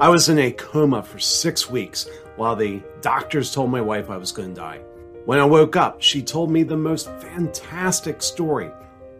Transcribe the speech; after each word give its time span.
I 0.00 0.08
was 0.10 0.28
in 0.28 0.38
a 0.38 0.52
coma 0.52 1.02
for 1.02 1.18
six 1.18 1.68
weeks 1.68 2.08
while 2.36 2.54
the 2.54 2.80
doctors 3.00 3.52
told 3.52 3.72
my 3.72 3.80
wife 3.80 4.10
I 4.10 4.16
was 4.16 4.30
going 4.30 4.54
to 4.54 4.60
die. 4.60 4.78
When 5.24 5.40
I 5.40 5.44
woke 5.44 5.74
up, 5.74 6.00
she 6.00 6.22
told 6.22 6.52
me 6.52 6.62
the 6.62 6.76
most 6.76 7.10
fantastic 7.20 8.22
story. 8.22 8.70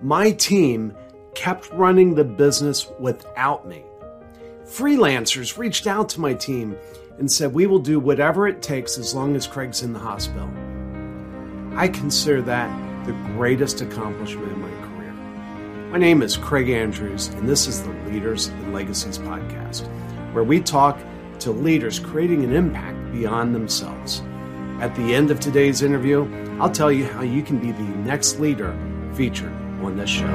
My 0.01 0.31
team 0.31 0.95
kept 1.35 1.69
running 1.73 2.15
the 2.15 2.23
business 2.23 2.87
without 3.01 3.67
me. 3.67 3.83
Freelancers 4.67 5.59
reached 5.59 5.89
out 5.89 6.09
to 6.11 6.21
my 6.21 6.33
team 6.33 6.77
and 7.19 7.29
said, 7.29 7.53
We 7.53 7.67
will 7.67 7.81
do 7.81 7.99
whatever 7.99 8.47
it 8.47 8.63
takes 8.63 8.99
as 8.99 9.17
long 9.17 9.35
as 9.35 9.49
Craig's 9.49 9.83
in 9.83 9.93
the 9.93 9.99
hospital. 9.99 10.49
I 11.77 11.89
consider 11.89 12.41
that 12.43 13.05
the 13.05 13.15
greatest 13.35 13.81
accomplishment 13.81 14.53
in 14.53 14.61
my 14.61 14.71
career. 14.87 15.13
My 15.91 15.99
name 15.99 16.23
is 16.23 16.37
Craig 16.37 16.71
Andrews, 16.71 17.27
and 17.29 17.49
this 17.49 17.67
is 17.67 17.83
the 17.83 17.91
Leaders 18.07 18.47
and 18.47 18.73
Legacies 18.73 19.19
podcast, 19.19 19.89
where 20.33 20.45
we 20.45 20.61
talk 20.61 20.99
to 21.41 21.51
leaders 21.51 21.99
creating 21.99 22.45
an 22.45 22.53
impact 22.53 23.13
beyond 23.13 23.55
themselves. 23.55 24.23
At 24.81 24.95
the 24.95 25.15
end 25.15 25.31
of 25.31 25.41
today's 25.41 25.83
interview, 25.83 26.29
I'll 26.61 26.71
tell 26.71 26.93
you 26.93 27.05
how 27.05 27.23
you 27.23 27.43
can 27.43 27.59
be 27.59 27.73
the 27.73 27.83
next 27.83 28.39
leader 28.39 28.77
featured 29.15 29.53
on 29.83 29.97
this 29.97 30.11
show. 30.11 30.27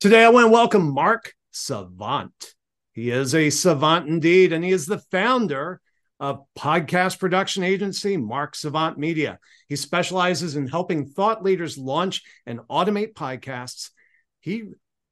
Today, 0.00 0.24
I 0.24 0.28
want 0.28 0.46
to 0.46 0.52
welcome 0.52 0.94
Mark 0.94 1.32
Savant. 1.50 2.54
He 2.92 3.10
is 3.10 3.34
a 3.34 3.50
savant 3.50 4.08
indeed, 4.08 4.52
and 4.52 4.64
he 4.64 4.70
is 4.70 4.86
the 4.86 4.98
founder 5.10 5.80
of 6.20 6.44
podcast 6.58 7.18
production 7.18 7.62
agency 7.62 8.16
Mark 8.16 8.56
Savant 8.56 8.98
Media. 8.98 9.38
He 9.68 9.76
specializes 9.76 10.56
in 10.56 10.66
helping 10.66 11.06
thought 11.06 11.42
leaders 11.42 11.78
launch 11.78 12.22
and 12.46 12.60
automate 12.70 13.14
podcasts. 13.14 13.90
He 14.48 14.62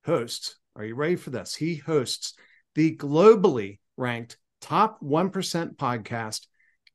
hosts, 0.07 0.57
are 0.77 0.85
you 0.87 0.95
ready 0.95 1.17
for 1.17 1.29
this? 1.29 1.55
He 1.55 1.75
hosts 1.75 2.33
the 2.75 2.97
globally 2.97 3.81
ranked 3.99 4.39
top 4.63 4.99
1% 5.03 5.77
podcast, 5.77 6.47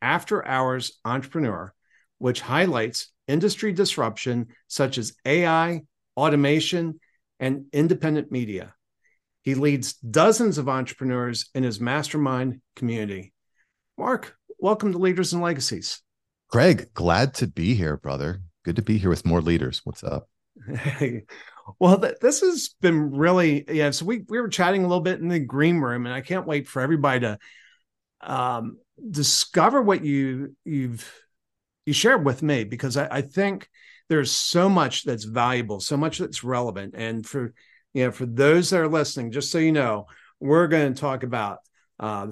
After 0.02 0.44
Hours 0.44 1.00
Entrepreneur, 1.06 1.72
which 2.18 2.42
highlights 2.42 3.12
industry 3.28 3.74
disruption 3.74 4.48
such 4.68 4.98
as 4.98 5.14
AI, 5.24 5.84
automation, 6.18 7.00
and 7.40 7.66
independent 7.74 8.32
media. 8.32 8.74
He 9.44 9.54
leads 9.54 9.94
dozens 9.94 10.58
of 10.58 10.68
entrepreneurs 10.68 11.48
in 11.54 11.62
his 11.62 11.80
mastermind 11.80 12.60
community. 12.76 13.34
Mark, 14.00 14.36
welcome 14.58 14.94
to 14.94 14.98
Leaders 14.98 15.32
and 15.32 15.44
Legacies. 15.44 16.02
Greg, 16.50 16.92
glad 16.96 17.36
to 17.36 17.46
be 17.46 17.76
here, 17.76 17.98
brother. 17.98 18.42
Good 18.66 18.78
to 18.78 18.82
be 18.82 18.98
here 18.98 19.12
with 19.12 19.28
more 19.28 19.42
leaders. 19.42 19.82
What's 19.84 20.04
up? 20.04 20.28
Well, 21.80 22.00
th- 22.00 22.20
this 22.22 22.42
has 22.42 22.76
been 22.82 23.12
really 23.12 23.66
yeah. 23.70 23.92
So 23.92 24.06
we 24.06 24.24
we 24.28 24.40
were 24.40 24.48
chatting 24.48 24.84
a 24.84 24.88
little 24.88 25.04
bit 25.04 25.20
in 25.20 25.28
the 25.28 25.40
green 25.40 25.78
room, 25.78 26.06
and 26.06 26.14
I 26.14 26.22
can't 26.22 26.48
wait 26.48 26.68
for 26.68 26.82
everybody 26.82 27.22
to 27.22 27.40
um, 28.22 28.78
discover 29.10 29.82
what 29.82 30.04
you 30.04 30.56
you've 30.64 31.12
you 31.86 31.94
shared 31.94 32.26
with 32.26 32.44
me 32.44 32.64
because 32.64 32.98
I, 32.98 33.08
I 33.10 33.22
think 33.22 33.70
there's 34.10 34.32
so 34.32 34.70
much 34.70 35.04
that's 35.04 35.24
valuable, 35.24 35.80
so 35.80 35.98
much 35.98 36.18
that's 36.18 36.44
relevant, 36.44 36.96
and 36.98 37.26
for 37.26 37.54
you 37.94 38.06
know 38.06 38.12
for 38.12 38.26
those 38.26 38.70
that 38.70 38.80
are 38.80 38.88
listening, 38.88 39.32
just 39.32 39.52
so 39.52 39.58
you 39.58 39.72
know, 39.72 40.08
we're 40.40 40.68
going 40.68 40.94
to 40.94 41.00
talk 41.00 41.24
about. 41.24 41.60
Uh, 42.00 42.28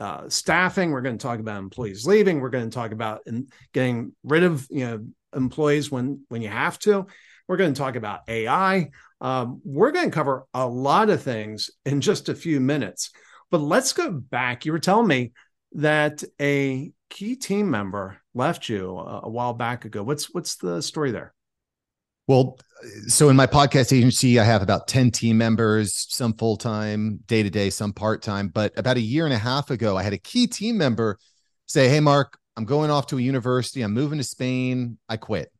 uh, 0.00 0.28
staffing. 0.28 0.90
We're 0.90 1.02
going 1.02 1.16
to 1.16 1.22
talk 1.22 1.38
about 1.38 1.58
employees 1.58 2.04
leaving. 2.04 2.40
We're 2.40 2.50
going 2.50 2.68
to 2.68 2.74
talk 2.74 2.90
about 2.90 3.20
in, 3.26 3.46
getting 3.72 4.12
rid 4.24 4.42
of 4.42 4.66
you 4.68 4.84
know 4.84 5.06
employees 5.34 5.90
when 5.90 6.24
when 6.28 6.42
you 6.42 6.48
have 6.48 6.78
to. 6.80 7.06
We're 7.48 7.56
going 7.56 7.74
to 7.74 7.78
talk 7.78 7.96
about 7.96 8.20
AI. 8.28 8.90
Um, 9.20 9.60
we're 9.64 9.92
going 9.92 10.10
to 10.10 10.14
cover 10.14 10.46
a 10.54 10.66
lot 10.66 11.10
of 11.10 11.22
things 11.22 11.70
in 11.84 12.00
just 12.00 12.28
a 12.28 12.34
few 12.34 12.60
minutes. 12.60 13.10
But 13.50 13.60
let's 13.60 13.92
go 13.92 14.10
back. 14.10 14.64
You 14.64 14.72
were 14.72 14.78
telling 14.78 15.06
me 15.06 15.32
that 15.72 16.22
a 16.40 16.92
key 17.10 17.36
team 17.36 17.70
member 17.70 18.18
left 18.34 18.68
you 18.68 18.96
a, 18.98 19.22
a 19.24 19.28
while 19.28 19.52
back 19.52 19.84
ago. 19.84 20.02
What's 20.02 20.32
what's 20.32 20.56
the 20.56 20.82
story 20.82 21.12
there? 21.12 21.34
Well, 22.26 22.58
so 23.06 23.28
in 23.28 23.36
my 23.36 23.46
podcast 23.46 23.94
agency, 23.94 24.40
I 24.40 24.44
have 24.44 24.62
about 24.62 24.88
10 24.88 25.10
team 25.10 25.36
members, 25.36 26.06
some 26.08 26.32
full 26.32 26.56
time, 26.56 27.20
day 27.26 27.42
to 27.42 27.50
day, 27.50 27.68
some 27.68 27.92
part 27.92 28.22
time. 28.22 28.48
But 28.48 28.72
about 28.78 28.96
a 28.96 29.00
year 29.00 29.26
and 29.26 29.34
a 29.34 29.38
half 29.38 29.70
ago, 29.70 29.96
I 29.98 30.02
had 30.02 30.14
a 30.14 30.18
key 30.18 30.46
team 30.46 30.78
member 30.78 31.18
say, 31.66 31.88
Hey, 31.88 32.00
Mark, 32.00 32.38
I'm 32.56 32.64
going 32.64 32.90
off 32.90 33.08
to 33.08 33.18
a 33.18 33.20
university. 33.20 33.82
I'm 33.82 33.92
moving 33.92 34.18
to 34.18 34.24
Spain. 34.24 34.98
I 35.08 35.18
quit. 35.18 35.52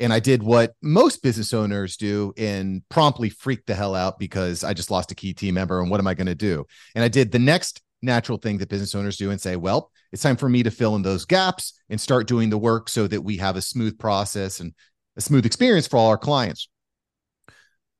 And 0.00 0.12
I 0.12 0.20
did 0.20 0.42
what 0.42 0.74
most 0.82 1.22
business 1.22 1.54
owners 1.54 1.96
do 1.96 2.32
and 2.36 2.82
promptly 2.88 3.30
freaked 3.30 3.66
the 3.66 3.74
hell 3.74 3.94
out 3.94 4.18
because 4.18 4.64
I 4.64 4.74
just 4.74 4.90
lost 4.90 5.12
a 5.12 5.14
key 5.14 5.32
team 5.32 5.54
member. 5.54 5.80
And 5.80 5.90
what 5.90 6.00
am 6.00 6.06
I 6.06 6.14
going 6.14 6.26
to 6.26 6.34
do? 6.34 6.64
And 6.94 7.04
I 7.04 7.08
did 7.08 7.30
the 7.30 7.38
next 7.38 7.80
natural 8.02 8.38
thing 8.38 8.58
that 8.58 8.68
business 8.68 8.94
owners 8.94 9.16
do 9.16 9.30
and 9.30 9.40
say, 9.40 9.56
well, 9.56 9.90
it's 10.12 10.22
time 10.22 10.36
for 10.36 10.48
me 10.48 10.62
to 10.62 10.70
fill 10.70 10.96
in 10.96 11.02
those 11.02 11.24
gaps 11.24 11.80
and 11.90 12.00
start 12.00 12.28
doing 12.28 12.50
the 12.50 12.58
work 12.58 12.88
so 12.88 13.06
that 13.06 13.22
we 13.22 13.36
have 13.38 13.56
a 13.56 13.62
smooth 13.62 13.98
process 13.98 14.60
and 14.60 14.74
a 15.16 15.20
smooth 15.20 15.46
experience 15.46 15.86
for 15.86 15.96
all 15.96 16.08
our 16.08 16.18
clients. 16.18 16.68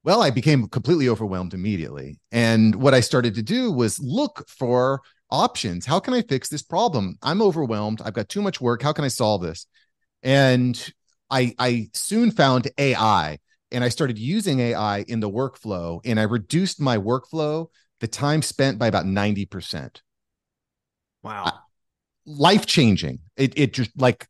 Well, 0.05 0.21
I 0.23 0.31
became 0.31 0.69
completely 0.69 1.09
overwhelmed 1.09 1.55
immediately. 1.55 2.19
And 2.31 2.75
what 2.75 2.93
I 2.93 3.01
started 3.01 3.35
to 3.37 3.43
do 3.43 3.73
was 3.73 3.99
look 3.99 4.45
for 4.49 5.01
options. 5.31 5.87
How 5.87 5.99
can 5.99 6.13
I 6.13 6.23
fix 6.23 6.49
this 6.49 6.63
problem? 6.63 7.17
I'm 7.23 7.41
overwhelmed. 7.41 8.03
I've 8.05 8.13
got 8.13 8.29
too 8.29 8.43
much 8.43 8.61
work. 8.61 8.83
How 8.83 8.93
can 8.93 9.05
I 9.05 9.09
solve 9.09 9.41
this? 9.43 9.67
And 10.23 10.93
I, 11.35 11.53
I 11.59 11.89
soon 11.95 12.31
found 12.31 12.71
AI 12.79 13.39
and 13.73 13.83
I 13.83 13.89
started 13.89 14.19
using 14.21 14.61
AI 14.61 15.05
in 15.09 15.19
the 15.19 15.29
workflow 15.29 16.01
and 16.05 16.21
I 16.21 16.23
reduced 16.23 16.81
my 16.81 16.97
workflow, 16.97 17.67
the 17.99 18.07
time 18.07 18.41
spent 18.41 18.79
by 18.79 18.87
about 18.87 19.05
90%. 19.05 20.01
Wow. 21.25 21.59
Life 22.25 22.67
changing. 22.67 23.19
It, 23.37 23.59
it 23.59 23.73
just 23.73 23.91
like 24.01 24.29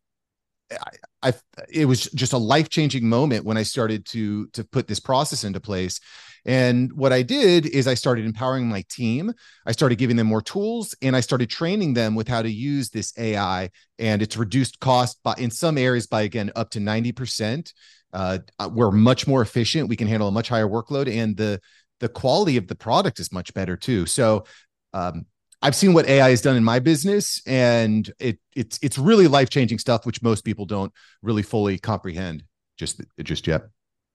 I, 0.73 1.29
I 1.29 1.35
it 1.71 1.85
was 1.85 2.05
just 2.13 2.33
a 2.33 2.39
life 2.39 2.71
changing 2.71 3.07
moment 3.07 3.45
when 3.45 3.59
I 3.59 3.65
started 3.65 4.07
to 4.07 4.47
to 4.49 4.65
put 4.65 4.89
this 4.89 4.99
process 4.99 5.45
into 5.45 5.61
place. 5.61 6.01
And 6.45 6.93
what 6.93 7.13
I 7.13 7.23
did 7.23 7.67
is 7.67 7.87
I 7.87 7.95
started 7.95 8.27
empowering 8.27 8.69
my 8.69 8.85
team. 8.89 9.33
I 9.67 9.73
started 9.73 9.97
giving 9.97 10.17
them 10.17 10.27
more 10.27 10.43
tools 10.43 10.95
and 11.01 11.17
I 11.17 11.21
started 11.21 11.49
training 11.49 11.95
them 11.95 12.15
with 12.15 12.29
how 12.29 12.43
to 12.43 12.51
use 12.51 12.91
this 12.91 13.13
AI. 13.19 13.71
And 13.99 14.21
it's 14.21 14.37
reduced 14.37 14.81
cost 14.81 15.19
by 15.23 15.35
in 15.39 15.51
some 15.51 15.79
areas 15.79 16.07
by 16.07 16.23
again 16.23 16.53
up 16.55 16.71
to 16.71 16.81
90%. 16.81 17.73
Uh, 18.13 18.39
we're 18.71 18.91
much 18.91 19.27
more 19.27 19.43
efficient. 19.43 19.89
We 19.89 19.97
can 19.97 20.07
handle 20.07 20.29
a 20.29 20.33
much 20.33 20.49
higher 20.49 20.69
workload 20.69 21.13
and 21.13 21.37
the 21.37 21.61
the 22.01 22.09
quality 22.09 22.57
of 22.57 22.67
the 22.67 22.75
product 22.75 23.19
is 23.19 23.33
much 23.33 23.55
better 23.55 23.77
too. 23.77 24.05
So 24.05 24.45
um, 24.93 25.27
I've 25.63 25.75
seen 25.75 25.95
what 25.95 26.07
AI 26.07 26.31
has 26.31 26.43
done 26.43 26.57
in 26.57 26.65
my 26.65 26.79
business, 26.79 27.41
and 27.47 28.11
it 28.19 28.39
it's 28.55 28.79
it's 28.83 28.99
really 28.99 29.29
life 29.29 29.49
changing 29.49 29.79
stuff, 29.79 30.05
which 30.05 30.23
most 30.23 30.45
people 30.45 30.67
don't 30.67 30.93
really 31.23 31.43
fully 31.43 31.79
comprehend 31.79 32.45
just 32.77 33.01
just 33.23 33.47
yet. 33.47 33.63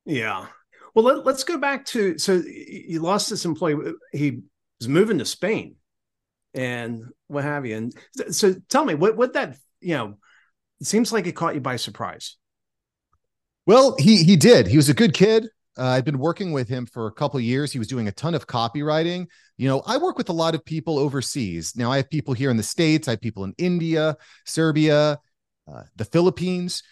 Yeah. 0.06 0.48
Well, 1.02 1.22
let, 1.24 1.36
us 1.36 1.46
go 1.46 1.58
back 1.58 1.86
to 1.88 2.18
so 2.18 2.42
you 2.46 3.00
lost 3.00 3.30
this 3.30 3.46
employee. 3.46 3.94
He 4.12 4.42
was 4.80 4.90
moving 4.90 5.20
to 5.20 5.26
Spain, 5.26 5.76
and 6.54 7.06
what 7.28 7.46
have 7.46 7.66
you. 7.66 7.78
And 7.78 7.94
so, 8.32 8.56
tell 8.68 8.84
me 8.84 8.96
what 8.96 9.16
what 9.16 9.34
that 9.34 9.58
you 9.80 9.96
know. 9.96 10.18
It 10.82 10.88
seems 10.88 11.14
like 11.14 11.26
it 11.26 11.34
caught 11.34 11.56
you 11.56 11.62
by 11.62 11.78
surprise. 11.78 12.36
Well, 13.66 13.96
he 13.98 14.24
he 14.24 14.36
did. 14.36 14.68
He 14.68 14.76
was 14.76 14.90
a 14.90 14.94
good 14.94 15.14
kid. 15.14 15.48
Uh, 15.78 15.86
I've 15.86 16.04
been 16.04 16.20
working 16.20 16.52
with 16.52 16.68
him 16.68 16.86
for 16.86 17.08
a 17.08 17.14
couple 17.14 17.40
years. 17.40 17.72
He 17.72 17.80
was 17.80 17.88
doing 17.88 18.10
a 18.10 18.12
ton 18.12 18.36
of 18.36 18.48
copywriting. 18.48 19.28
You 19.58 19.70
know, 19.70 19.82
I 19.86 19.98
work 19.98 20.18
with 20.18 20.28
a 20.28 20.34
lot 20.34 20.54
of 20.54 20.66
people 20.66 21.00
overseas. 21.00 21.78
Now 21.78 21.94
I 21.94 21.98
have 21.98 22.10
people 22.10 22.34
here 22.34 22.52
in 22.52 22.58
the 22.58 22.64
States, 22.64 23.08
I 23.08 23.12
have 23.12 23.22
people 23.22 23.46
in 23.46 23.54
India, 23.58 24.18
Serbia, 24.46 25.18
uh, 25.72 25.84
the 25.96 26.06
Philippines. 26.06 26.84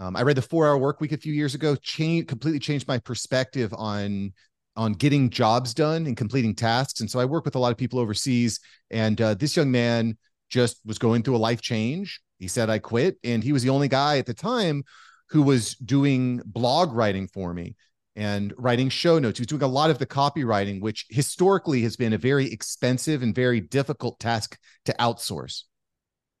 Um, 0.00 0.16
I 0.16 0.22
read 0.22 0.36
the 0.36 0.42
four 0.42 0.66
hour 0.66 0.78
work 0.78 1.00
week 1.00 1.12
a 1.12 1.18
few 1.18 1.32
years 1.32 1.54
ago, 1.54 1.76
change 1.76 2.26
completely 2.26 2.58
changed 2.58 2.88
my 2.88 2.98
perspective 2.98 3.72
on 3.76 4.32
on 4.76 4.94
getting 4.94 5.28
jobs 5.28 5.74
done 5.74 6.06
and 6.06 6.16
completing 6.16 6.54
tasks. 6.54 7.00
And 7.00 7.10
so 7.10 7.20
I 7.20 7.26
work 7.26 7.44
with 7.44 7.54
a 7.54 7.58
lot 7.58 7.70
of 7.70 7.76
people 7.76 7.98
overseas. 7.98 8.60
And 8.90 9.20
uh, 9.20 9.34
this 9.34 9.56
young 9.56 9.70
man 9.70 10.16
just 10.48 10.80
was 10.86 10.98
going 10.98 11.22
through 11.22 11.36
a 11.36 11.38
life 11.38 11.60
change. 11.60 12.20
He 12.38 12.48
said, 12.48 12.70
I 12.70 12.78
quit. 12.78 13.18
And 13.22 13.44
he 13.44 13.52
was 13.52 13.62
the 13.62 13.68
only 13.68 13.88
guy 13.88 14.18
at 14.18 14.26
the 14.26 14.32
time 14.32 14.84
who 15.28 15.42
was 15.42 15.74
doing 15.74 16.40
blog 16.46 16.92
writing 16.92 17.28
for 17.28 17.52
me 17.52 17.76
and 18.16 18.54
writing 18.56 18.88
show 18.88 19.18
notes. 19.18 19.38
He 19.38 19.42
was 19.42 19.48
doing 19.48 19.62
a 19.62 19.66
lot 19.66 19.90
of 19.90 19.98
the 19.98 20.06
copywriting, 20.06 20.80
which 20.80 21.04
historically 21.10 21.82
has 21.82 21.96
been 21.96 22.12
a 22.12 22.18
very 22.18 22.50
expensive 22.50 23.22
and 23.22 23.34
very 23.34 23.60
difficult 23.60 24.18
task 24.18 24.56
to 24.86 24.94
outsource. 24.98 25.64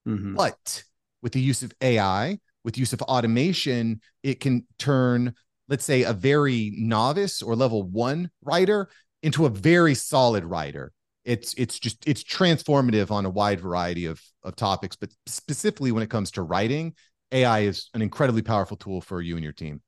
Mm-hmm. 0.08 0.36
But 0.36 0.84
with 1.20 1.32
the 1.32 1.40
use 1.40 1.62
of 1.62 1.72
AI, 1.82 2.38
with 2.64 2.78
use 2.78 2.92
of 2.92 3.02
automation, 3.02 4.00
it 4.22 4.40
can 4.40 4.66
turn, 4.78 5.34
let's 5.68 5.84
say, 5.84 6.02
a 6.02 6.12
very 6.12 6.72
novice 6.76 7.42
or 7.42 7.56
level 7.56 7.82
one 7.82 8.30
writer 8.42 8.88
into 9.22 9.46
a 9.46 9.50
very 9.50 9.94
solid 9.94 10.44
writer. 10.44 10.92
It's 11.24 11.52
it's 11.54 11.78
just 11.78 12.06
it's 12.08 12.24
transformative 12.24 13.10
on 13.10 13.26
a 13.26 13.30
wide 13.30 13.60
variety 13.60 14.06
of 14.06 14.20
of 14.42 14.56
topics, 14.56 14.96
but 14.96 15.10
specifically 15.26 15.92
when 15.92 16.02
it 16.02 16.10
comes 16.10 16.30
to 16.32 16.42
writing, 16.42 16.94
AI 17.32 17.60
is 17.60 17.90
an 17.94 18.02
incredibly 18.02 18.42
powerful 18.42 18.76
tool 18.76 19.00
for 19.00 19.20
you 19.20 19.36
and 19.36 19.44
your 19.44 19.52
team. 19.52 19.82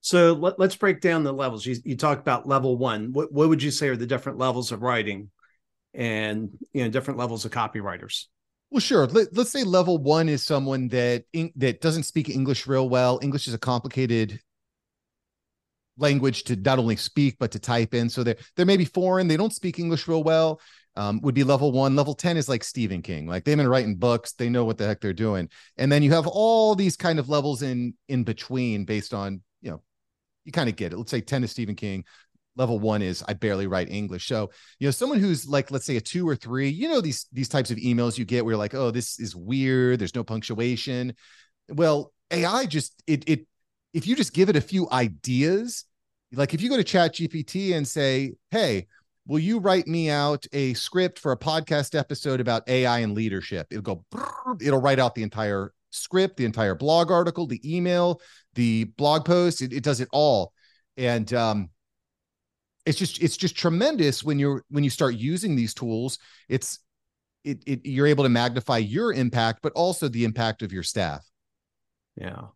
So 0.00 0.32
let, 0.32 0.58
us 0.58 0.74
break 0.74 1.00
down 1.00 1.22
the 1.22 1.32
levels. 1.32 1.64
You, 1.64 1.76
you 1.84 1.96
talked 1.96 2.20
about 2.20 2.46
level 2.46 2.76
one. 2.76 3.12
What, 3.12 3.32
what 3.32 3.48
would 3.48 3.62
you 3.62 3.70
say 3.70 3.88
are 3.88 3.96
the 3.96 4.06
different 4.06 4.36
levels 4.36 4.72
of 4.72 4.82
writing 4.82 5.30
and 5.94 6.50
you 6.72 6.82
know 6.82 6.90
different 6.90 7.18
levels 7.18 7.44
of 7.44 7.52
copywriters? 7.52 8.26
Well, 8.72 8.80
sure. 8.80 9.06
Let, 9.06 9.36
us 9.36 9.50
say 9.50 9.64
level 9.64 9.98
one 9.98 10.30
is 10.30 10.42
someone 10.42 10.88
that 10.88 11.24
in, 11.34 11.52
that 11.56 11.82
doesn't 11.82 12.04
speak 12.04 12.30
English 12.30 12.66
real 12.66 12.88
well. 12.88 13.18
English 13.20 13.46
is 13.46 13.52
a 13.52 13.58
complicated 13.58 14.40
language 15.98 16.44
to 16.44 16.56
not 16.56 16.78
only 16.78 16.96
speak 16.96 17.36
but 17.38 17.50
to 17.50 17.58
type 17.58 17.92
in. 17.92 18.08
So 18.08 18.24
they're 18.24 18.38
they're 18.56 18.64
maybe 18.64 18.86
foreign. 18.86 19.28
They 19.28 19.36
don't 19.36 19.52
speak 19.52 19.78
English 19.78 20.08
real 20.08 20.22
well. 20.22 20.58
Um, 20.96 21.20
would 21.20 21.34
be 21.34 21.44
level 21.44 21.70
one. 21.70 21.94
Level 21.96 22.14
10 22.14 22.38
is 22.38 22.48
like 22.48 22.64
Stephen 22.64 23.02
King. 23.02 23.26
Like 23.26 23.44
they've 23.44 23.58
been 23.58 23.68
writing 23.68 23.96
books, 23.96 24.32
they 24.32 24.48
know 24.48 24.64
what 24.64 24.78
the 24.78 24.86
heck 24.86 25.02
they're 25.02 25.12
doing. 25.12 25.50
And 25.76 25.92
then 25.92 26.02
you 26.02 26.12
have 26.12 26.26
all 26.26 26.74
these 26.74 26.96
kind 26.96 27.18
of 27.18 27.28
levels 27.28 27.60
in 27.60 27.92
in 28.08 28.24
between 28.24 28.86
based 28.86 29.12
on, 29.12 29.42
you 29.60 29.72
know, 29.72 29.82
you 30.46 30.52
kind 30.52 30.70
of 30.70 30.76
get 30.76 30.94
it. 30.94 30.96
Let's 30.96 31.10
say 31.10 31.20
10 31.20 31.44
is 31.44 31.50
Stephen 31.50 31.74
King. 31.74 32.04
Level 32.56 32.78
one 32.78 33.02
is 33.02 33.24
I 33.26 33.32
barely 33.32 33.66
write 33.66 33.90
English. 33.90 34.26
So, 34.26 34.50
you 34.78 34.86
know, 34.86 34.90
someone 34.90 35.18
who's 35.18 35.48
like, 35.48 35.70
let's 35.70 35.86
say 35.86 35.96
a 35.96 36.00
two 36.00 36.28
or 36.28 36.36
three, 36.36 36.68
you 36.68 36.88
know, 36.88 37.00
these 37.00 37.26
these 37.32 37.48
types 37.48 37.70
of 37.70 37.78
emails 37.78 38.18
you 38.18 38.24
get 38.24 38.44
where 38.44 38.52
you're 38.52 38.58
like, 38.58 38.74
oh, 38.74 38.90
this 38.90 39.18
is 39.18 39.34
weird. 39.34 39.98
There's 39.98 40.14
no 40.14 40.24
punctuation. 40.24 41.14
Well, 41.68 42.12
AI 42.30 42.66
just 42.66 43.02
it 43.06 43.28
it 43.28 43.46
if 43.94 44.06
you 44.06 44.16
just 44.16 44.34
give 44.34 44.48
it 44.48 44.56
a 44.56 44.60
few 44.60 44.88
ideas, 44.90 45.84
like 46.32 46.54
if 46.54 46.60
you 46.62 46.68
go 46.68 46.76
to 46.76 46.84
Chat 46.84 47.14
GPT 47.14 47.74
and 47.74 47.86
say, 47.86 48.34
hey, 48.50 48.86
will 49.26 49.38
you 49.38 49.58
write 49.58 49.86
me 49.86 50.10
out 50.10 50.46
a 50.52 50.74
script 50.74 51.18
for 51.18 51.32
a 51.32 51.38
podcast 51.38 51.98
episode 51.98 52.40
about 52.40 52.68
AI 52.68 53.00
and 53.00 53.14
leadership? 53.14 53.66
It'll 53.70 53.82
go, 53.82 54.04
it'll 54.60 54.80
write 54.80 54.98
out 54.98 55.14
the 55.14 55.22
entire 55.22 55.72
script, 55.90 56.36
the 56.36 56.44
entire 56.44 56.74
blog 56.74 57.10
article, 57.10 57.46
the 57.46 57.60
email, 57.64 58.20
the 58.54 58.84
blog 58.84 59.24
post. 59.24 59.62
It, 59.62 59.72
it 59.72 59.82
does 59.82 60.00
it 60.00 60.08
all. 60.12 60.52
And 60.96 61.32
um, 61.34 61.70
it's 62.84 62.98
just 62.98 63.22
it's 63.22 63.36
just 63.36 63.56
tremendous 63.56 64.24
when 64.24 64.38
you're 64.38 64.64
when 64.70 64.84
you 64.84 64.90
start 64.90 65.14
using 65.14 65.56
these 65.56 65.74
tools. 65.74 66.18
It's 66.48 66.78
it, 67.44 67.62
it 67.66 67.86
you're 67.86 68.06
able 68.06 68.24
to 68.24 68.30
magnify 68.30 68.78
your 68.78 69.12
impact, 69.12 69.60
but 69.62 69.72
also 69.74 70.08
the 70.08 70.24
impact 70.24 70.62
of 70.62 70.72
your 70.72 70.82
staff. 70.82 71.24
Yeah. 72.16 72.46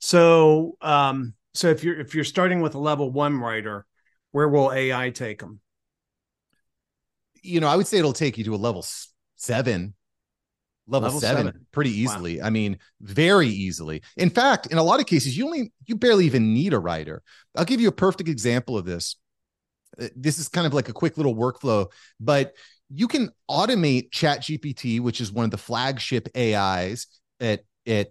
So 0.00 0.76
um 0.80 1.34
so 1.54 1.68
if 1.68 1.82
you're 1.84 1.98
if 1.98 2.14
you're 2.14 2.24
starting 2.24 2.60
with 2.60 2.74
a 2.74 2.78
level 2.78 3.10
one 3.10 3.38
writer, 3.38 3.86
where 4.32 4.48
will 4.48 4.72
AI 4.72 5.10
take 5.10 5.40
them? 5.40 5.60
You 7.42 7.60
know, 7.60 7.68
I 7.68 7.76
would 7.76 7.86
say 7.86 7.98
it'll 7.98 8.12
take 8.12 8.38
you 8.38 8.44
to 8.44 8.54
a 8.54 8.56
level 8.56 8.84
seven, 9.36 9.94
level, 10.86 11.06
level 11.06 11.20
seven, 11.20 11.46
seven, 11.46 11.66
pretty 11.72 11.90
easily. 11.90 12.40
Wow. 12.40 12.46
I 12.46 12.50
mean, 12.50 12.78
very 13.00 13.48
easily. 13.48 14.02
In 14.16 14.30
fact, 14.30 14.66
in 14.66 14.78
a 14.78 14.82
lot 14.82 15.00
of 15.00 15.06
cases, 15.06 15.36
you 15.36 15.44
only 15.44 15.72
you 15.86 15.96
barely 15.96 16.26
even 16.26 16.52
need 16.52 16.72
a 16.72 16.78
writer. 16.78 17.22
I'll 17.54 17.64
give 17.64 17.80
you 17.80 17.88
a 17.88 17.92
perfect 17.92 18.28
example 18.28 18.76
of 18.76 18.84
this. 18.84 19.16
Uh, 20.00 20.08
this 20.16 20.38
is 20.38 20.48
kind 20.48 20.66
of 20.66 20.74
like 20.74 20.88
a 20.88 20.92
quick 20.92 21.16
little 21.16 21.34
workflow, 21.34 21.86
but 22.20 22.54
you 22.90 23.08
can 23.08 23.30
automate 23.50 24.10
Chat 24.12 24.42
GPT, 24.42 25.00
which 25.00 25.20
is 25.20 25.32
one 25.32 25.46
of 25.46 25.50
the 25.50 25.58
flagship 25.58 26.28
AIs 26.36 27.06
at 27.40 27.64
at 27.86 28.08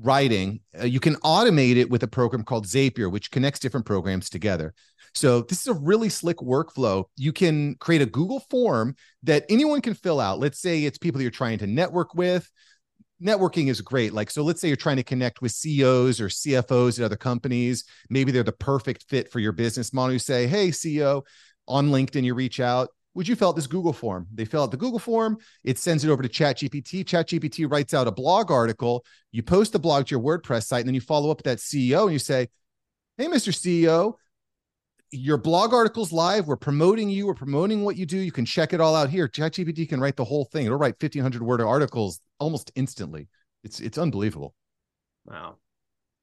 writing, 0.00 0.60
uh, 0.78 0.84
you 0.84 1.00
can 1.00 1.14
automate 1.16 1.76
it 1.76 1.90
with 1.90 2.02
a 2.02 2.08
program 2.08 2.44
called 2.44 2.66
Zapier, 2.66 3.10
which 3.10 3.30
connects 3.30 3.60
different 3.60 3.86
programs 3.86 4.30
together. 4.30 4.74
So 5.14 5.42
this 5.42 5.60
is 5.60 5.66
a 5.66 5.74
really 5.74 6.08
slick 6.08 6.38
workflow. 6.38 7.04
You 7.16 7.32
can 7.32 7.74
create 7.76 8.02
a 8.02 8.06
Google 8.06 8.40
form 8.48 8.94
that 9.24 9.44
anyone 9.48 9.80
can 9.80 9.94
fill 9.94 10.20
out. 10.20 10.38
Let's 10.38 10.60
say 10.60 10.84
it's 10.84 10.98
people 10.98 11.20
you're 11.20 11.30
trying 11.30 11.58
to 11.58 11.66
network 11.66 12.14
with. 12.14 12.48
Networking 13.22 13.68
is 13.68 13.80
great. 13.80 14.12
Like, 14.12 14.30
so 14.30 14.42
let's 14.42 14.60
say 14.60 14.68
you're 14.68 14.76
trying 14.76 14.96
to 14.96 15.02
connect 15.02 15.42
with 15.42 15.52
CEOs 15.52 16.20
or 16.20 16.28
CFOs 16.28 16.98
at 16.98 17.04
other 17.04 17.16
companies. 17.16 17.84
Maybe 18.08 18.32
they're 18.32 18.42
the 18.42 18.52
perfect 18.52 19.04
fit 19.08 19.30
for 19.30 19.40
your 19.40 19.52
business 19.52 19.92
model. 19.92 20.12
You 20.12 20.18
say, 20.18 20.46
Hey, 20.46 20.68
CEO, 20.68 21.22
on 21.68 21.90
LinkedIn, 21.90 22.24
you 22.24 22.34
reach 22.34 22.60
out 22.60 22.88
would 23.14 23.26
you 23.26 23.34
fill 23.34 23.48
out 23.48 23.56
this 23.56 23.66
Google 23.66 23.92
form? 23.92 24.26
They 24.32 24.44
fill 24.44 24.62
out 24.62 24.70
the 24.70 24.76
Google 24.76 24.98
form. 24.98 25.38
It 25.64 25.78
sends 25.78 26.04
it 26.04 26.10
over 26.10 26.22
to 26.22 26.28
ChatGPT. 26.28 27.04
ChatGPT 27.04 27.70
writes 27.70 27.92
out 27.92 28.06
a 28.06 28.12
blog 28.12 28.50
article. 28.50 29.04
You 29.32 29.42
post 29.42 29.72
the 29.72 29.78
blog 29.78 30.06
to 30.06 30.14
your 30.14 30.22
WordPress 30.22 30.64
site, 30.64 30.80
and 30.80 30.88
then 30.88 30.94
you 30.94 31.00
follow 31.00 31.30
up 31.30 31.38
with 31.38 31.44
that 31.44 31.58
CEO 31.58 32.04
and 32.04 32.12
you 32.12 32.18
say, 32.18 32.48
Hey, 33.16 33.26
Mr. 33.26 33.52
CEO, 33.52 34.14
your 35.12 35.36
blog 35.36 35.72
article's 35.72 36.12
live. 36.12 36.46
We're 36.46 36.56
promoting 36.56 37.10
you. 37.10 37.26
We're 37.26 37.34
promoting 37.34 37.82
what 37.82 37.96
you 37.96 38.06
do. 38.06 38.18
You 38.18 38.32
can 38.32 38.44
check 38.44 38.72
it 38.72 38.80
all 38.80 38.94
out 38.94 39.10
here. 39.10 39.28
ChatGPT 39.28 39.88
can 39.88 40.00
write 40.00 40.16
the 40.16 40.24
whole 40.24 40.44
thing. 40.44 40.66
It'll 40.66 40.78
write 40.78 41.00
1500 41.00 41.42
word 41.42 41.60
articles 41.60 42.20
almost 42.38 42.70
instantly. 42.74 43.28
It's 43.64 43.80
it's 43.80 43.98
unbelievable. 43.98 44.54
Wow. 45.24 45.56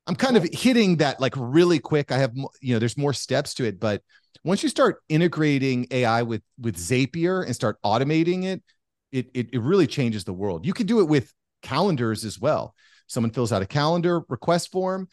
I'm 0.07 0.15
kind 0.15 0.37
of 0.37 0.47
hitting 0.53 0.97
that 0.97 1.19
like 1.19 1.33
really 1.35 1.79
quick. 1.79 2.11
I 2.11 2.17
have 2.17 2.33
you 2.61 2.73
know, 2.73 2.79
there's 2.79 2.97
more 2.97 3.13
steps 3.13 3.53
to 3.55 3.65
it, 3.65 3.79
but 3.79 4.01
once 4.43 4.63
you 4.63 4.69
start 4.69 5.01
integrating 5.09 5.87
AI 5.91 6.23
with 6.23 6.41
with 6.59 6.77
Zapier 6.77 7.45
and 7.45 7.53
start 7.53 7.77
automating 7.83 8.45
it, 8.45 8.63
it 9.11 9.27
it, 9.33 9.49
it 9.53 9.61
really 9.61 9.87
changes 9.87 10.23
the 10.23 10.33
world. 10.33 10.65
You 10.65 10.73
can 10.73 10.87
do 10.87 11.01
it 11.01 11.09
with 11.09 11.33
calendars 11.61 12.23
as 12.23 12.39
well. 12.39 12.73
Someone 13.07 13.31
fills 13.31 13.51
out 13.51 13.61
a 13.61 13.65
calendar 13.65 14.21
request 14.29 14.71
form, 14.71 15.07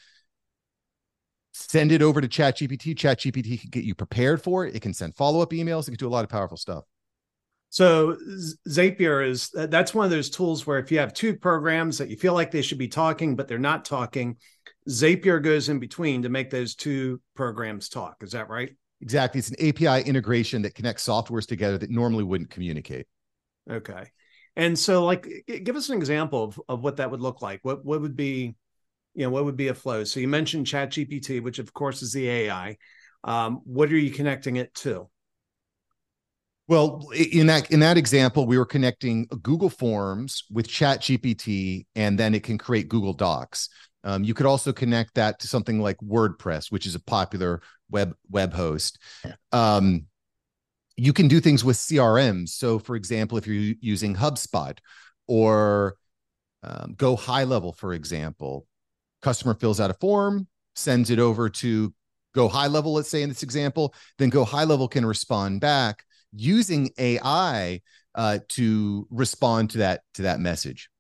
send 1.55 1.93
it 1.93 2.03
over 2.03 2.21
to 2.21 2.29
ChatGPT. 2.29 2.95
ChatGPT 2.95 3.61
can 3.61 3.71
get 3.71 3.85
you 3.85 3.95
prepared 3.95 4.43
for 4.43 4.67
it. 4.67 4.75
It 4.75 4.83
can 4.83 4.93
send 4.93 5.15
follow 5.15 5.41
up 5.41 5.51
emails. 5.53 5.87
It 5.87 5.93
can 5.93 5.97
do 5.97 6.09
a 6.09 6.11
lot 6.11 6.25
of 6.25 6.31
powerful 6.31 6.57
stuff. 6.57 6.85
So 7.71 8.17
Zapier 8.69 9.27
is 9.27 9.51
that's 9.53 9.95
one 9.95 10.05
of 10.05 10.11
those 10.11 10.31
tools 10.31 10.67
where 10.67 10.79
if 10.79 10.93
you 10.93 10.99
have 10.99 11.13
two 11.13 11.35
programs 11.35 11.99
that 11.99 12.09
you 12.09 12.17
feel 12.17 12.35
like 12.35 12.51
they 12.51 12.63
should 12.63 12.79
be 12.79 12.87
talking 12.89 13.35
but 13.35 13.49
they're 13.49 13.59
not 13.59 13.85
talking, 13.85 14.37
Zapier 14.89 15.43
goes 15.43 15.69
in 15.69 15.79
between 15.79 16.23
to 16.23 16.29
make 16.29 16.51
those 16.51 16.75
two 16.75 17.21
programs 17.35 17.89
talk. 17.89 18.17
Is 18.23 18.33
that 18.33 18.49
right? 18.49 18.71
Exactly. 19.01 19.39
It's 19.39 19.51
an 19.51 19.69
API 19.69 20.09
integration 20.09 20.63
that 20.63 20.75
connects 20.75 21.07
softwares 21.07 21.47
together 21.47 21.79
that 21.79 21.91
normally 21.91 22.25
wouldn't 22.25 22.51
communicate. 22.51 23.07
Okay. 23.69 24.05
And 24.57 24.79
so 24.79 25.05
like 25.05 25.29
give 25.65 25.75
us 25.75 25.89
an 25.89 25.99
example 25.99 26.45
of, 26.45 26.61
of 26.69 26.81
what 26.83 26.99
that 26.99 27.11
would 27.11 27.21
look 27.21 27.43
like. 27.43 27.61
What 27.63 27.85
what 27.85 28.01
would 28.01 28.17
be, 28.17 28.55
you 29.15 29.23
know, 29.25 29.31
what 29.31 29.45
would 29.45 29.57
be 29.57 29.69
a 29.69 29.75
flow? 29.75 30.05
So 30.05 30.21
you 30.21 30.29
mentioned 30.29 30.67
Chat 30.67 30.91
GPT, 30.91 31.43
which 31.43 31.59
of 31.59 31.73
course 31.73 32.03
is 32.03 32.13
the 32.13 32.29
AI. 32.29 32.77
Um, 33.23 33.61
what 33.65 33.91
are 33.91 33.97
you 33.97 34.11
connecting 34.11 34.57
it 34.57 34.75
to? 34.77 35.09
Well, 36.67 37.11
in 37.15 37.47
that 37.49 37.71
in 37.71 37.81
that 37.81 37.99
example, 37.99 38.47
we 38.47 38.57
were 38.57 38.65
connecting 38.65 39.27
Google 39.43 39.69
Forms 39.69 40.45
with 40.51 40.67
Chat 40.67 41.01
GPT, 41.03 41.87
and 41.95 42.19
then 42.19 42.35
it 42.35 42.43
can 42.43 42.57
create 42.57 42.89
Google 42.89 43.13
Docs. 43.13 43.69
Um, 44.03 44.25
you 44.25 44.35
could 44.35 44.47
also 44.47 44.73
connect 44.73 45.15
that 45.15 45.41
to 45.41 45.47
something 45.47 45.81
like 45.81 45.99
WordPress, 45.99 46.73
which 46.73 46.87
is 46.87 46.95
a 46.95 47.01
popular 47.01 47.61
web 47.91 48.15
web 48.31 48.55
host. 48.55 48.99
Um, 49.53 50.07
you 50.97 51.13
can 51.13 51.29
do 51.29 51.41
things 51.41 51.65
with 51.65 51.77
CRMs. 51.77 52.51
So, 52.51 52.79
for 52.79 52.97
example, 52.97 53.37
if 53.37 53.47
you're 53.47 53.75
using 53.81 54.15
HubSpot 54.15 54.79
or 55.27 55.97
um, 56.63 56.95
Go 56.97 57.17
High 57.17 57.45
Level, 57.45 57.73
for 57.73 57.93
example, 57.93 58.67
customer 59.25 59.55
fills 59.55 59.81
out 59.81 59.91
a 59.91 59.95
form, 59.95 60.47
sends 60.77 61.11
it 61.11 61.19
over 61.19 61.49
to 61.49 61.93
Go 62.35 62.49
High 62.49 62.67
Level. 62.69 62.93
Let's 62.93 63.09
say 63.09 63.23
in 63.23 63.29
this 63.29 63.43
example, 63.43 63.95
then 64.19 64.29
Go 64.29 64.45
High 64.45 64.65
Level 64.65 64.87
can 64.87 65.07
respond 65.07 65.61
back 65.61 66.05
using 66.33 66.91
AI 66.99 67.81
uh, 68.15 68.39
to 68.51 69.07
respond 69.11 69.71
to 69.71 69.79
that 69.79 70.03
to 70.15 70.23
that 70.23 70.41
message 70.41 70.91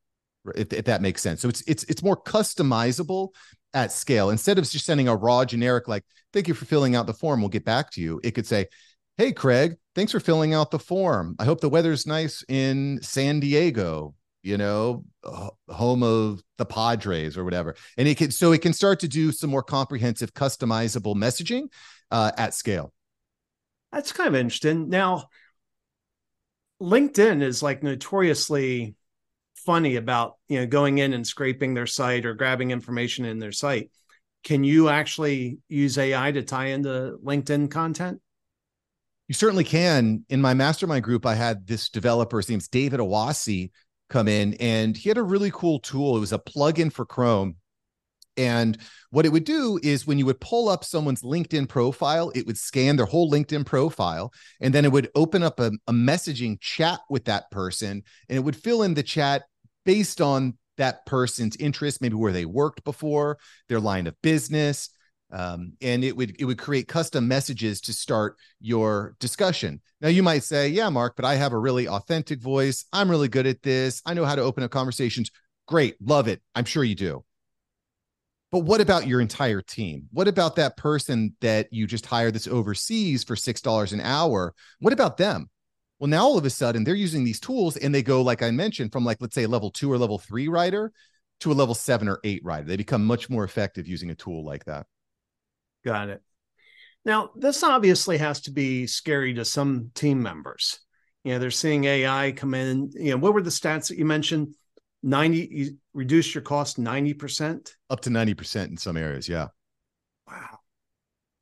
if, 0.54 0.72
if 0.72 0.84
that 0.86 1.02
makes 1.02 1.22
sense. 1.22 1.40
So 1.40 1.48
it's 1.48 1.62
it's 1.66 1.84
it's 1.84 2.02
more 2.02 2.20
customizable 2.20 3.30
at 3.72 3.92
scale. 3.92 4.30
Instead 4.30 4.58
of 4.58 4.68
just 4.68 4.86
sending 4.86 5.08
a 5.08 5.16
raw 5.16 5.44
generic 5.44 5.88
like 5.88 6.04
"Thank 6.32 6.48
you 6.48 6.54
for 6.54 6.64
filling 6.64 6.94
out 6.94 7.06
the 7.06 7.14
form. 7.14 7.40
We'll 7.40 7.48
get 7.50 7.64
back 7.64 7.90
to 7.92 8.00
you." 8.00 8.20
It 8.24 8.32
could 8.32 8.46
say, 8.46 8.66
"Hey 9.16 9.32
Craig, 9.32 9.76
thanks 9.94 10.12
for 10.12 10.20
filling 10.20 10.54
out 10.54 10.70
the 10.70 10.78
form. 10.78 11.36
I 11.38 11.44
hope 11.44 11.60
the 11.60 11.68
weather's 11.68 12.06
nice 12.06 12.44
in 12.48 13.00
San 13.02 13.40
Diego." 13.40 14.14
You 14.44 14.58
know, 14.58 15.04
home 15.68 16.02
of 16.02 16.42
the 16.58 16.66
Padres 16.66 17.36
or 17.36 17.44
whatever, 17.44 17.74
and 17.96 18.06
it 18.06 18.16
can 18.16 18.30
so 18.30 18.52
it 18.52 18.62
can 18.62 18.72
start 18.72 19.00
to 19.00 19.08
do 19.08 19.32
some 19.32 19.50
more 19.50 19.62
comprehensive, 19.62 20.34
customizable 20.34 21.16
messaging 21.16 21.68
uh, 22.10 22.30
at 22.36 22.54
scale. 22.54 22.92
That's 23.90 24.12
kind 24.12 24.28
of 24.28 24.34
interesting. 24.34 24.88
Now, 24.88 25.28
LinkedIn 26.82 27.42
is 27.42 27.62
like 27.62 27.82
notoriously 27.82 28.94
funny 29.64 29.96
about 29.96 30.34
you 30.48 30.60
know 30.60 30.66
going 30.66 30.98
in 30.98 31.12
and 31.12 31.26
scraping 31.26 31.74
their 31.74 31.86
site 31.86 32.26
or 32.26 32.34
grabbing 32.34 32.70
information 32.70 33.24
in 33.24 33.38
their 33.38 33.52
site 33.52 33.90
can 34.42 34.62
you 34.62 34.88
actually 34.88 35.58
use 35.68 35.96
ai 35.96 36.30
to 36.32 36.42
tie 36.42 36.66
into 36.66 37.16
linkedin 37.24 37.70
content 37.70 38.20
you 39.26 39.34
certainly 39.34 39.64
can 39.64 40.24
in 40.28 40.40
my 40.40 40.52
mastermind 40.52 41.02
group 41.02 41.24
i 41.24 41.34
had 41.34 41.66
this 41.66 41.88
developer 41.88 42.36
his 42.36 42.50
name's 42.50 42.68
david 42.68 43.00
awasi 43.00 43.70
come 44.10 44.28
in 44.28 44.54
and 44.54 44.96
he 44.96 45.08
had 45.08 45.18
a 45.18 45.22
really 45.22 45.50
cool 45.50 45.80
tool. 45.80 46.16
It 46.16 46.20
was 46.20 46.32
a 46.32 46.38
plugin 46.38 46.92
for 46.92 47.04
chrome. 47.04 47.56
And 48.36 48.78
what 49.10 49.26
it 49.26 49.30
would 49.30 49.44
do 49.44 49.78
is 49.82 50.06
when 50.06 50.18
you 50.18 50.26
would 50.26 50.40
pull 50.40 50.68
up 50.68 50.84
someone's 50.84 51.22
LinkedIn 51.22 51.68
profile, 51.68 52.32
it 52.34 52.46
would 52.46 52.58
scan 52.58 52.96
their 52.96 53.06
whole 53.06 53.30
LinkedIn 53.30 53.64
profile 53.64 54.32
and 54.60 54.74
then 54.74 54.84
it 54.84 54.92
would 54.92 55.10
open 55.14 55.42
up 55.42 55.60
a, 55.60 55.70
a, 55.86 55.92
messaging 55.92 56.60
chat 56.60 56.98
with 57.08 57.26
that 57.26 57.50
person 57.52 58.02
and 58.28 58.36
it 58.36 58.40
would 58.40 58.56
fill 58.56 58.82
in 58.82 58.94
the 58.94 59.04
chat 59.04 59.44
based 59.84 60.20
on 60.20 60.58
that 60.76 61.06
person's 61.06 61.56
interest, 61.56 62.00
maybe 62.00 62.16
where 62.16 62.32
they 62.32 62.44
worked 62.44 62.82
before, 62.82 63.38
their 63.68 63.78
line 63.78 64.08
of 64.08 64.20
business, 64.22 64.90
Um, 65.32 65.72
and 65.80 66.04
it 66.04 66.16
would 66.16 66.36
it 66.38 66.44
would 66.44 66.58
create 66.58 66.86
custom 66.86 67.26
messages 67.26 67.80
to 67.82 67.92
start 67.92 68.36
your 68.60 69.16
discussion. 69.18 69.80
Now 70.00 70.08
you 70.08 70.22
might 70.22 70.44
say, 70.44 70.68
"Yeah, 70.68 70.88
Mark, 70.90 71.16
but 71.16 71.24
I 71.24 71.34
have 71.34 71.52
a 71.52 71.58
really 71.58 71.88
authentic 71.88 72.40
voice. 72.40 72.84
I'm 72.92 73.10
really 73.10 73.28
good 73.28 73.46
at 73.46 73.62
this. 73.62 74.00
I 74.06 74.14
know 74.14 74.24
how 74.24 74.36
to 74.36 74.42
open 74.42 74.62
up 74.62 74.70
conversations. 74.70 75.30
Great, 75.66 75.96
love 76.00 76.28
it. 76.28 76.40
I'm 76.54 76.64
sure 76.64 76.84
you 76.84 76.94
do." 76.94 77.24
But 78.54 78.60
what 78.60 78.80
about 78.80 79.08
your 79.08 79.20
entire 79.20 79.60
team? 79.60 80.06
What 80.12 80.28
about 80.28 80.54
that 80.54 80.76
person 80.76 81.34
that 81.40 81.72
you 81.72 81.88
just 81.88 82.06
hired 82.06 82.36
that's 82.36 82.46
overseas 82.46 83.24
for 83.24 83.34
$6 83.34 83.92
an 83.92 84.00
hour? 84.00 84.54
What 84.78 84.92
about 84.92 85.16
them? 85.16 85.50
Well, 85.98 86.06
now 86.06 86.22
all 86.22 86.38
of 86.38 86.44
a 86.44 86.50
sudden 86.50 86.84
they're 86.84 86.94
using 86.94 87.24
these 87.24 87.40
tools 87.40 87.76
and 87.76 87.92
they 87.92 88.04
go, 88.04 88.22
like 88.22 88.44
I 88.44 88.52
mentioned, 88.52 88.92
from 88.92 89.04
like, 89.04 89.16
let's 89.20 89.34
say 89.34 89.46
level 89.46 89.72
two 89.72 89.90
or 89.90 89.98
level 89.98 90.20
three 90.20 90.46
writer 90.46 90.92
to 91.40 91.50
a 91.50 91.52
level 91.52 91.74
seven 91.74 92.08
or 92.08 92.20
eight 92.22 92.44
writer. 92.44 92.64
They 92.64 92.76
become 92.76 93.04
much 93.04 93.28
more 93.28 93.42
effective 93.42 93.88
using 93.88 94.10
a 94.10 94.14
tool 94.14 94.44
like 94.44 94.64
that. 94.66 94.86
Got 95.84 96.08
it. 96.08 96.22
Now, 97.04 97.30
this 97.36 97.62
obviously 97.62 98.18
has 98.18 98.42
to 98.42 98.50
be 98.50 98.86
scary 98.86 99.34
to 99.34 99.44
some 99.44 99.90
team 99.94 100.22
members. 100.22 100.78
You 101.22 101.32
know, 101.32 101.38
they're 101.38 101.50
seeing 101.50 101.84
AI 101.84 102.32
come 102.32 102.54
in. 102.54 102.90
You 102.94 103.12
know, 103.12 103.16
what 103.18 103.34
were 103.34 103.42
the 103.42 103.50
stats 103.50 103.88
that 103.88 103.98
you 103.98 104.04
mentioned? 104.04 104.54
90, 105.02 105.48
you 105.50 105.76
reduce 105.92 106.34
your 106.34 106.42
cost 106.42 106.80
90%? 106.80 107.72
Up 107.90 108.00
to 108.00 108.10
90% 108.10 108.68
in 108.68 108.76
some 108.78 108.96
areas. 108.96 109.28
Yeah. 109.28 109.48
Wow. 110.26 110.60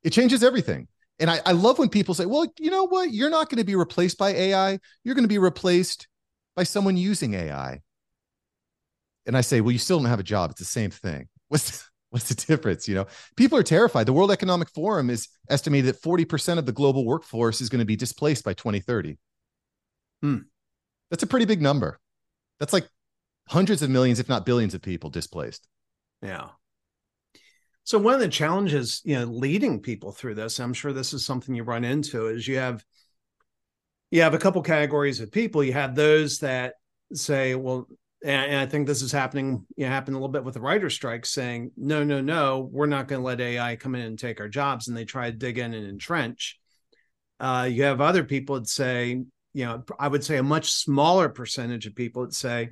It 0.03 0.11
changes 0.11 0.43
everything. 0.43 0.87
And 1.19 1.29
I, 1.29 1.39
I 1.45 1.51
love 1.53 1.79
when 1.79 1.89
people 1.89 2.13
say, 2.13 2.25
well, 2.25 2.45
you 2.59 2.71
know 2.71 2.85
what? 2.85 3.13
You're 3.13 3.29
not 3.29 3.49
going 3.49 3.59
to 3.59 3.63
be 3.63 3.75
replaced 3.75 4.17
by 4.17 4.31
AI. 4.31 4.79
You're 5.03 5.15
going 5.15 5.23
to 5.23 5.29
be 5.29 5.37
replaced 5.37 6.07
by 6.55 6.63
someone 6.63 6.97
using 6.97 7.33
AI. 7.35 7.79
And 9.25 9.37
I 9.37 9.41
say, 9.41 9.61
well, 9.61 9.71
you 9.71 9.79
still 9.79 9.99
don't 9.99 10.09
have 10.09 10.19
a 10.19 10.23
job. 10.23 10.51
It's 10.51 10.59
the 10.59 10.65
same 10.65 10.91
thing. 10.91 11.29
What's 11.47 11.89
what's 12.13 12.29
the 12.29 12.35
difference? 12.35 12.87
You 12.87 12.93
know, 12.93 13.07
people 13.35 13.57
are 13.57 13.63
terrified. 13.63 14.05
The 14.05 14.13
World 14.13 14.31
Economic 14.31 14.69
Forum 14.69 15.09
is 15.09 15.27
estimated 15.49 15.87
that 15.87 16.01
40% 16.01 16.59
of 16.59 16.67
the 16.67 16.71
global 16.71 17.05
workforce 17.05 17.59
is 17.59 17.69
going 17.69 17.79
to 17.79 17.85
be 17.85 17.95
displaced 17.95 18.45
by 18.45 18.53
2030. 18.53 19.17
Hmm. 20.21 20.37
That's 21.09 21.23
a 21.23 21.27
pretty 21.27 21.47
big 21.47 21.59
number. 21.59 21.99
That's 22.59 22.71
like 22.71 22.87
hundreds 23.47 23.81
of 23.81 23.89
millions, 23.89 24.19
if 24.19 24.29
not 24.29 24.45
billions 24.45 24.75
of 24.75 24.83
people 24.83 25.09
displaced. 25.09 25.67
Yeah. 26.21 26.49
So 27.83 27.97
one 27.97 28.13
of 28.13 28.19
the 28.19 28.27
challenges, 28.27 29.01
you 29.03 29.15
know, 29.15 29.25
leading 29.25 29.81
people 29.81 30.11
through 30.11 30.35
this, 30.35 30.59
I'm 30.59 30.73
sure 30.73 30.93
this 30.93 31.13
is 31.13 31.25
something 31.25 31.55
you 31.55 31.63
run 31.63 31.83
into, 31.83 32.27
is 32.27 32.47
you 32.47 32.57
have 32.57 32.85
you 34.11 34.21
have 34.21 34.35
a 34.35 34.39
couple 34.39 34.61
categories 34.61 35.19
of 35.19 35.31
people. 35.31 35.63
You 35.63 35.73
have 35.73 35.95
those 35.95 36.37
that 36.39 36.75
say, 37.11 37.55
well, 37.55 37.87
and, 38.23 38.55
I 38.55 38.65
think 38.65 38.87
this 38.87 39.01
is 39.01 39.11
happening, 39.11 39.65
you 39.75 39.85
know, 39.85 39.91
happened 39.91 40.15
a 40.15 40.19
little 40.19 40.31
bit 40.31 40.43
with 40.43 40.53
the 40.53 40.61
writer 40.61 40.89
strike, 40.89 41.25
saying, 41.25 41.71
no, 41.75 42.03
no, 42.03 42.21
no, 42.21 42.69
we're 42.71 42.85
not 42.85 43.07
going 43.07 43.21
to 43.21 43.25
let 43.25 43.41
AI 43.41 43.75
come 43.75 43.95
in 43.95 44.01
and 44.01 44.17
take 44.17 44.39
our 44.39 44.47
jobs, 44.47 44.87
and 44.87 44.95
they 44.95 45.05
try 45.05 45.29
to 45.29 45.37
dig 45.37 45.57
in 45.57 45.73
and 45.73 45.87
entrench. 45.87 46.59
Uh, 47.39 47.67
you 47.69 47.83
have 47.83 47.99
other 47.99 48.23
people 48.23 48.59
that 48.59 48.67
say, 48.67 49.21
you 49.53 49.65
know, 49.65 49.83
I 49.99 50.07
would 50.07 50.23
say 50.23 50.37
a 50.37 50.43
much 50.43 50.71
smaller 50.71 51.29
percentage 51.29 51.85
of 51.85 51.95
people 51.95 52.23
that 52.23 52.33
say, 52.33 52.69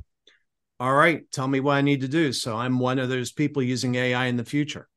all 0.80 0.94
right, 0.94 1.30
tell 1.32 1.48
me 1.48 1.60
what 1.60 1.76
I 1.76 1.82
need 1.82 2.02
to 2.02 2.08
do. 2.08 2.34
So 2.34 2.56
I'm 2.56 2.80
one 2.80 2.98
of 2.98 3.10
those 3.10 3.32
people 3.32 3.62
using 3.62 3.96
AI 3.96 4.26
in 4.26 4.38
the 4.38 4.46
future. 4.46 4.88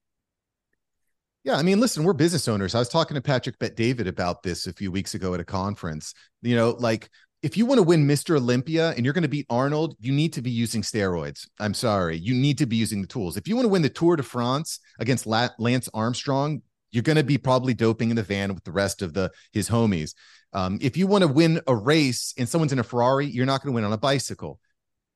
Yeah, 1.45 1.57
I 1.57 1.63
mean, 1.63 1.79
listen, 1.79 2.05
we're 2.05 2.15
business 2.15 2.49
owners. 2.49 2.75
I 2.75 2.79
was 2.79 2.89
talking 2.89 3.17
to 3.17 3.21
Patrick 3.21 3.59
Bet 3.59 3.77
David 3.77 4.07
about 4.07 4.43
this 4.43 4.67
a 4.67 4.73
few 4.73 4.91
weeks 4.91 5.15
ago 5.15 5.35
at 5.35 5.41
a 5.41 5.45
conference. 5.45 6.15
You 6.41 6.57
know, 6.57 6.71
like 6.71 7.11
if 7.45 7.59
you 7.59 7.67
want 7.67 7.77
to 7.79 7.83
win 7.83 8.09
Mr. 8.09 8.39
Olympia 8.39 8.93
and 8.93 9.05
you're 9.05 9.13
going 9.13 9.21
to 9.21 9.29
beat 9.29 9.45
Arnold, 9.51 9.97
you 10.01 10.13
need 10.13 10.33
to 10.33 10.41
be 10.41 10.51
using 10.51 10.81
steroids. 10.81 11.47
I'm 11.61 11.75
sorry. 11.75 12.17
You 12.17 12.33
need 12.33 12.57
to 12.57 12.65
be 12.65 12.77
using 12.77 13.03
the 13.03 13.07
tools. 13.07 13.37
If 13.37 13.47
you 13.47 13.55
want 13.55 13.67
to 13.67 13.69
win 13.69 13.83
the 13.83 13.91
Tour 13.91 14.17
de 14.17 14.23
France 14.23 14.81
against 14.99 15.27
Lance 15.27 15.89
Armstrong, 15.93 16.63
you're 16.91 17.03
going 17.03 17.19
to 17.19 17.23
be 17.23 17.37
probably 17.37 17.75
doping 17.75 18.09
in 18.09 18.17
the 18.17 18.23
van 18.23 18.55
with 18.55 18.65
the 18.65 18.73
rest 18.73 19.03
of 19.03 19.13
the 19.13 19.31
his 19.53 19.69
homies. 19.69 20.15
Um, 20.55 20.79
if 20.81 20.97
you 20.97 21.07
want 21.07 21.21
to 21.21 21.29
win 21.29 21.61
a 21.67 21.77
race 21.77 22.33
and 22.39 22.49
someone's 22.49 22.73
in 22.73 22.79
a 22.79 22.83
Ferrari, 22.83 23.27
you're 23.27 23.45
not 23.45 23.63
going 23.63 23.73
to 23.73 23.75
win 23.75 23.85
on 23.85 23.93
a 23.93 23.99
bicycle. 23.99 24.59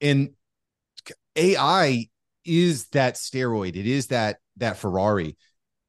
And 0.03 0.35
AI 1.35 2.09
is 2.45 2.89
that 2.89 3.15
steroid. 3.15 3.75
It 3.75 3.87
is 3.87 4.09
that 4.09 4.37
that 4.59 4.77
Ferrari. 4.77 5.39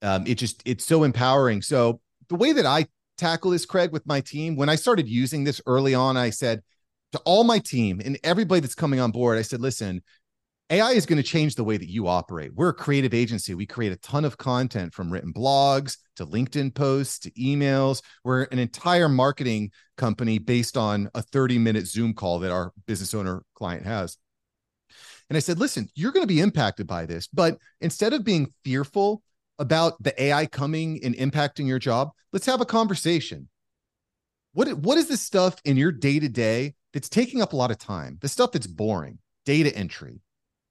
Um, 0.02 0.26
it 0.26 0.36
just 0.36 0.62
it's 0.64 0.86
so 0.86 1.04
empowering. 1.04 1.64
So 1.64 2.00
the 2.30 2.36
way 2.36 2.54
that 2.54 2.66
I 2.66 2.88
tackle 3.20 3.52
this, 3.52 3.66
Craig, 3.66 3.92
with 3.92 4.08
my 4.08 4.22
team. 4.22 4.56
When 4.56 4.70
I 4.70 4.76
started 4.76 5.08
using 5.08 5.44
this 5.44 5.62
early 5.66 5.94
on, 5.94 6.18
I 6.18 6.30
said 6.30 6.62
to 7.12 7.20
all 7.20 7.44
my 7.44 7.60
team 7.60 8.02
and 8.04 8.18
everybody 8.24 8.62
that's 8.62 8.76
coming 8.76 9.00
on 9.00 9.12
board, 9.12 9.38
I 9.38 9.42
said, 9.42 9.62
listen, 9.62 10.02
AI 10.72 10.92
is 10.92 11.08
going 11.08 11.18
to 11.18 11.24
change 11.24 11.56
the 11.56 11.64
way 11.64 11.78
that 11.78 11.90
you 11.90 12.08
operate. 12.08 12.54
We're 12.54 12.70
a 12.70 12.74
creative 12.74 13.14
agency. 13.14 13.56
We 13.56 13.66
create 13.66 13.92
a 13.92 13.98
ton 13.98 14.24
of 14.24 14.38
content 14.38 14.94
from 14.94 15.12
written 15.12 15.34
blogs 15.34 15.98
to 16.18 16.26
LinkedIn 16.26 16.76
posts 16.76 17.18
to 17.20 17.32
emails. 17.32 18.04
We're 18.24 18.44
an 18.44 18.60
entire 18.60 19.10
marketing 19.10 19.72
company 19.98 20.38
based 20.38 20.78
on 20.78 21.10
a 21.16 21.24
30 21.24 21.58
minute 21.58 21.88
Zoom 21.88 22.14
call 22.14 22.40
that 22.40 22.52
our 22.52 22.72
business 22.86 23.16
owner 23.16 23.44
client 23.56 23.86
has. 23.86 24.18
And 25.30 25.38
I 25.38 25.40
said, 25.40 25.60
listen, 25.60 25.90
you're 25.96 26.12
going 26.12 26.24
to 26.24 26.34
be 26.34 26.40
impacted 26.40 26.86
by 26.88 27.06
this, 27.06 27.28
but 27.28 27.58
instead 27.82 28.14
of 28.14 28.24
being 28.24 28.52
fearful 28.64 29.24
about 29.60 30.02
the 30.02 30.22
AI 30.22 30.46
coming 30.46 31.00
and 31.04 31.16
impacting 31.16 31.68
your 31.68 31.80
job, 31.80 32.10
let's 32.34 32.46
have 32.46 32.62
a 32.62 32.66
conversation. 32.66 33.50
What, 34.54 34.74
what 34.80 34.98
is 34.98 35.08
the 35.08 35.18
stuff 35.18 35.56
in 35.66 35.78
your 35.78 35.92
day 35.92 36.20
to 36.20 36.30
day 36.30 36.74
that's 36.94 37.10
taking 37.10 37.42
up 37.42 37.54
a 37.54 37.56
lot 37.56 37.72
of 37.72 37.78
time? 37.78 38.18
The 38.22 38.30
stuff 38.30 38.52
that's 38.52 38.68
boring, 38.68 39.20
data 39.46 39.76
entry. 39.76 40.22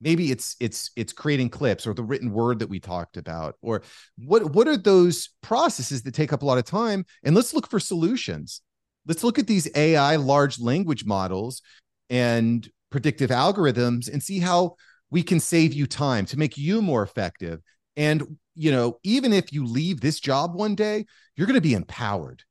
Maybe 0.00 0.30
it's 0.30 0.54
it's 0.61 0.92
it's 0.95 1.12
creating 1.12 1.50
clips 1.50 1.85
or 1.85 1.92
the 1.92 2.04
written 2.04 2.30
word 2.30 2.61
that 2.61 2.68
we 2.68 2.78
talked 2.78 3.16
about, 3.16 3.57
or 3.62 3.83
what 4.16 4.54
what 4.54 4.68
are 4.68 4.76
those 4.76 5.30
processes 5.42 6.02
that 6.04 6.14
take 6.14 6.33
up 6.33 6.42
a 6.42 6.45
lot 6.45 6.59
of 6.59 6.64
time? 6.64 7.04
And 7.25 7.35
let's 7.35 7.52
look 7.52 7.68
for 7.68 7.80
solutions. 7.80 8.61
Let's 9.09 9.25
look 9.25 9.40
at 9.40 9.49
these 9.49 9.68
AI 9.75 10.14
large 10.14 10.61
language 10.61 11.04
models 11.04 11.62
and 12.11 12.68
predictive 12.90 13.30
algorithms 13.30 14.12
and 14.12 14.23
see 14.23 14.38
how 14.38 14.76
we 15.11 15.23
can 15.23 15.40
save 15.40 15.73
you 15.73 15.87
time 15.87 16.26
to 16.26 16.38
make 16.38 16.57
you 16.57 16.80
more 16.80 17.02
effective 17.02 17.61
and, 17.99 18.38
you 18.55 18.71
know, 18.71 18.99
even 19.02 19.33
if 19.33 19.52
you 19.52 19.67
leave 19.67 20.00
this 20.00 20.21
job 20.21 20.55
one 20.55 20.76
day, 20.76 21.05
you're 21.35 21.49
going 21.49 21.57
to 21.57 21.61
be 21.61 21.75
empowered 21.75 22.45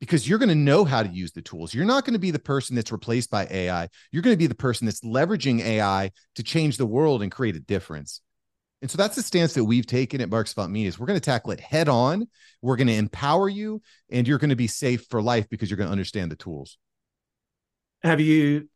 because 0.00 0.26
you're 0.26 0.38
going 0.38 0.48
to 0.48 0.54
know 0.54 0.86
how 0.86 1.02
to 1.02 1.08
use 1.10 1.32
the 1.32 1.42
tools. 1.42 1.74
You're 1.74 1.84
not 1.84 2.06
going 2.06 2.14
to 2.14 2.18
be 2.18 2.30
the 2.30 2.38
person 2.38 2.74
that's 2.74 2.90
replaced 2.90 3.30
by 3.30 3.46
AI. 3.50 3.90
You're 4.10 4.22
going 4.22 4.32
to 4.32 4.38
be 4.38 4.46
the 4.46 4.54
person 4.54 4.86
that's 4.86 5.02
leveraging 5.02 5.60
AI 5.60 6.12
to 6.36 6.42
change 6.42 6.78
the 6.78 6.86
world 6.86 7.22
and 7.22 7.30
create 7.30 7.56
a 7.56 7.60
difference. 7.60 8.22
And 8.80 8.90
so 8.90 8.96
that's 8.96 9.16
the 9.16 9.22
stance 9.22 9.52
that 9.52 9.64
we've 9.64 9.86
taken 9.86 10.22
at 10.22 10.30
Mark 10.30 10.46
Savant 10.46 10.72
Media 10.72 10.88
is 10.88 10.98
we're 10.98 11.06
going 11.06 11.20
to 11.20 11.24
tackle 11.24 11.50
it 11.50 11.60
head 11.60 11.90
on. 11.90 12.26
We're 12.62 12.76
going 12.76 12.86
to 12.86 12.94
empower 12.94 13.50
you 13.50 13.82
and 14.10 14.26
you're 14.26 14.38
going 14.38 14.48
to 14.48 14.56
be 14.56 14.66
safe 14.66 15.04
for 15.10 15.20
life 15.20 15.46
because 15.50 15.68
you're 15.68 15.76
going 15.76 15.88
to 15.88 15.92
understand 15.92 16.32
the 16.32 16.36
tools. 16.36 16.78
Have 18.02 18.22
you, 18.22 18.70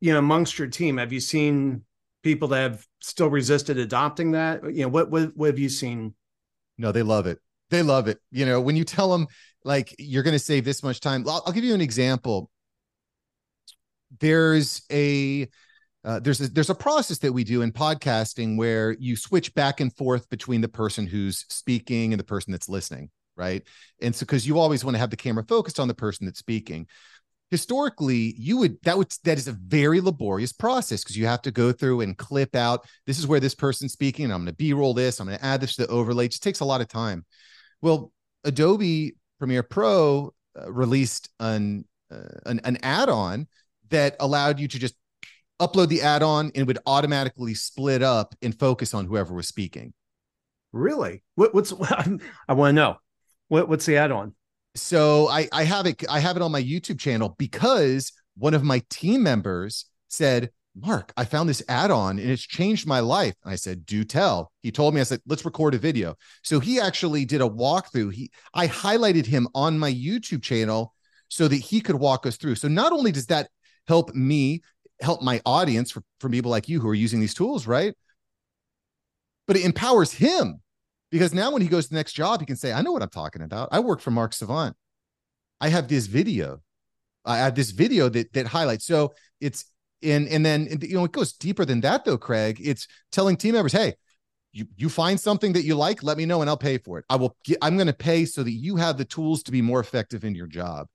you 0.00 0.12
know, 0.12 0.20
amongst 0.20 0.60
your 0.60 0.68
team, 0.68 0.98
have 0.98 1.12
you 1.12 1.18
seen 1.18 1.82
people 2.22 2.48
that 2.48 2.60
have 2.60 2.86
still 3.00 3.30
resisted 3.30 3.78
adopting 3.78 4.32
that? 4.32 4.62
You 4.64 4.82
know, 4.82 4.88
what 4.88 5.10
what, 5.10 5.36
what 5.36 5.46
have 5.46 5.58
you 5.58 5.68
seen? 5.68 6.14
No, 6.78 6.92
they 6.92 7.02
love 7.02 7.26
it. 7.26 7.38
They 7.70 7.82
love 7.82 8.08
it. 8.08 8.18
You 8.30 8.46
know, 8.46 8.60
when 8.60 8.76
you 8.76 8.84
tell 8.84 9.10
them 9.10 9.26
like 9.64 9.94
you're 9.98 10.22
going 10.22 10.34
to 10.34 10.38
save 10.38 10.64
this 10.64 10.82
much 10.82 11.00
time, 11.00 11.28
I'll, 11.28 11.42
I'll 11.46 11.52
give 11.52 11.64
you 11.64 11.74
an 11.74 11.80
example. 11.80 12.50
There's 14.18 14.82
a 14.90 15.48
uh, 16.02 16.18
there's 16.20 16.40
a, 16.40 16.48
there's 16.48 16.70
a 16.70 16.74
process 16.74 17.18
that 17.18 17.32
we 17.32 17.44
do 17.44 17.62
in 17.62 17.72
podcasting 17.72 18.56
where 18.56 18.92
you 18.92 19.16
switch 19.16 19.54
back 19.54 19.80
and 19.80 19.94
forth 19.96 20.28
between 20.30 20.62
the 20.62 20.68
person 20.68 21.06
who's 21.06 21.44
speaking 21.50 22.12
and 22.12 22.18
the 22.18 22.24
person 22.24 22.52
that's 22.52 22.70
listening, 22.70 23.10
right? 23.36 23.62
And 24.00 24.14
so 24.14 24.20
because 24.20 24.46
you 24.46 24.58
always 24.58 24.82
want 24.82 24.94
to 24.94 24.98
have 24.98 25.10
the 25.10 25.16
camera 25.16 25.44
focused 25.46 25.78
on 25.78 25.88
the 25.88 25.94
person 25.94 26.24
that's 26.24 26.38
speaking 26.38 26.86
historically 27.50 28.34
you 28.38 28.56
would 28.56 28.76
that 28.82 28.96
would 28.96 29.12
that 29.24 29.38
is 29.38 29.48
a 29.48 29.52
very 29.52 30.00
laborious 30.00 30.52
process 30.52 31.02
because 31.02 31.16
you 31.16 31.26
have 31.26 31.42
to 31.42 31.50
go 31.50 31.72
through 31.72 32.00
and 32.00 32.16
clip 32.16 32.54
out 32.54 32.86
this 33.06 33.18
is 33.18 33.26
where 33.26 33.40
this 33.40 33.54
person's 33.54 33.92
speaking 33.92 34.26
i'm 34.26 34.44
going 34.44 34.46
to 34.46 34.52
b-roll 34.52 34.94
this 34.94 35.18
i'm 35.18 35.26
going 35.26 35.38
to 35.38 35.44
add 35.44 35.60
this 35.60 35.74
to 35.74 35.86
the 35.86 35.92
overlay. 35.92 36.26
It 36.26 36.30
just 36.30 36.42
takes 36.42 36.60
a 36.60 36.64
lot 36.64 36.80
of 36.80 36.88
time. 36.88 37.24
Well 37.82 38.12
adobe 38.44 39.16
premiere 39.38 39.62
pro 39.62 40.32
uh, 40.58 40.72
released 40.72 41.28
an, 41.40 41.84
uh, 42.12 42.38
an 42.46 42.60
an 42.64 42.78
add-on 42.82 43.48
that 43.90 44.16
allowed 44.20 44.60
you 44.60 44.68
to 44.68 44.78
just 44.78 44.94
upload 45.60 45.88
the 45.88 46.02
add-on 46.02 46.50
and 46.54 46.66
would 46.66 46.78
automatically 46.86 47.54
split 47.54 48.02
up 48.02 48.34
and 48.42 48.58
focus 48.58 48.94
on 48.94 49.06
whoever 49.06 49.34
was 49.34 49.46
speaking. 49.46 49.92
Really? 50.72 51.22
What, 51.34 51.54
what's 51.54 51.72
i 52.48 52.52
want 52.52 52.70
to 52.70 52.72
know. 52.72 52.96
What, 53.48 53.68
what's 53.68 53.84
the 53.84 53.96
add-on 53.96 54.34
so 54.74 55.28
I, 55.28 55.48
I 55.52 55.64
have 55.64 55.86
it 55.86 56.04
I 56.08 56.20
have 56.20 56.36
it 56.36 56.42
on 56.42 56.52
my 56.52 56.62
YouTube 56.62 56.98
channel 56.98 57.34
because 57.38 58.12
one 58.36 58.54
of 58.54 58.62
my 58.62 58.82
team 58.90 59.22
members 59.22 59.86
said, 60.08 60.50
Mark, 60.76 61.12
I 61.16 61.24
found 61.24 61.48
this 61.48 61.62
add-on 61.68 62.18
and 62.18 62.30
it's 62.30 62.42
changed 62.42 62.86
my 62.86 63.00
life. 63.00 63.34
And 63.44 63.52
I 63.52 63.56
said, 63.56 63.84
do 63.84 64.04
tell. 64.04 64.52
He 64.62 64.70
told 64.70 64.94
me, 64.94 65.00
I 65.00 65.04
said, 65.04 65.20
let's 65.26 65.44
record 65.44 65.74
a 65.74 65.78
video. 65.78 66.14
So 66.42 66.60
he 66.60 66.80
actually 66.80 67.24
did 67.24 67.40
a 67.40 67.48
walkthrough. 67.48 68.12
He 68.12 68.30
I 68.54 68.68
highlighted 68.68 69.26
him 69.26 69.48
on 69.54 69.78
my 69.78 69.92
YouTube 69.92 70.42
channel 70.42 70.94
so 71.28 71.48
that 71.48 71.56
he 71.56 71.80
could 71.80 71.96
walk 71.96 72.26
us 72.26 72.36
through. 72.36 72.56
So 72.56 72.68
not 72.68 72.92
only 72.92 73.12
does 73.12 73.26
that 73.26 73.50
help 73.88 74.14
me, 74.14 74.62
help 75.00 75.22
my 75.22 75.40
audience 75.44 75.90
for, 75.90 76.02
for 76.20 76.28
people 76.28 76.50
like 76.50 76.68
you 76.68 76.80
who 76.80 76.88
are 76.88 76.94
using 76.94 77.20
these 77.20 77.34
tools, 77.34 77.66
right? 77.66 77.94
But 79.46 79.56
it 79.56 79.64
empowers 79.64 80.12
him 80.12 80.60
because 81.10 81.34
now 81.34 81.50
when 81.50 81.62
he 81.62 81.68
goes 81.68 81.84
to 81.84 81.90
the 81.90 81.96
next 81.96 82.12
job, 82.12 82.40
he 82.40 82.46
can 82.46 82.56
say, 82.56 82.72
I 82.72 82.82
know 82.82 82.92
what 82.92 83.02
I'm 83.02 83.10
talking 83.10 83.42
about. 83.42 83.68
I 83.72 83.80
work 83.80 84.00
for 84.00 84.10
Mark 84.10 84.32
Savant. 84.32 84.76
I 85.60 85.68
have 85.68 85.88
this 85.88 86.06
video. 86.06 86.60
I 87.24 87.38
have 87.38 87.54
this 87.54 87.70
video 87.70 88.08
that 88.08 88.32
that 88.32 88.46
highlights. 88.46 88.86
So 88.86 89.14
it's 89.40 89.66
and 90.02 90.28
and 90.28 90.44
then 90.44 90.68
you 90.80 90.94
know 90.94 91.04
it 91.04 91.12
goes 91.12 91.32
deeper 91.32 91.64
than 91.64 91.80
that 91.82 92.04
though, 92.04 92.18
Craig. 92.18 92.60
It's 92.62 92.86
telling 93.12 93.36
team 93.36 93.54
members, 93.54 93.72
hey, 93.72 93.94
you 94.52 94.66
you 94.76 94.88
find 94.88 95.20
something 95.20 95.52
that 95.52 95.64
you 95.64 95.74
like, 95.74 96.02
let 96.02 96.16
me 96.16 96.24
know 96.24 96.40
and 96.40 96.48
I'll 96.48 96.56
pay 96.56 96.78
for 96.78 96.98
it. 96.98 97.04
I 97.10 97.16
will 97.16 97.36
get, 97.44 97.58
I'm 97.60 97.76
going 97.76 97.86
to 97.86 97.92
pay 97.92 98.24
so 98.24 98.42
that 98.42 98.52
you 98.52 98.76
have 98.76 98.96
the 98.96 99.04
tools 99.04 99.42
to 99.44 99.52
be 99.52 99.62
more 99.62 99.80
effective 99.80 100.24
in 100.24 100.34
your 100.34 100.46
job. 100.46 100.86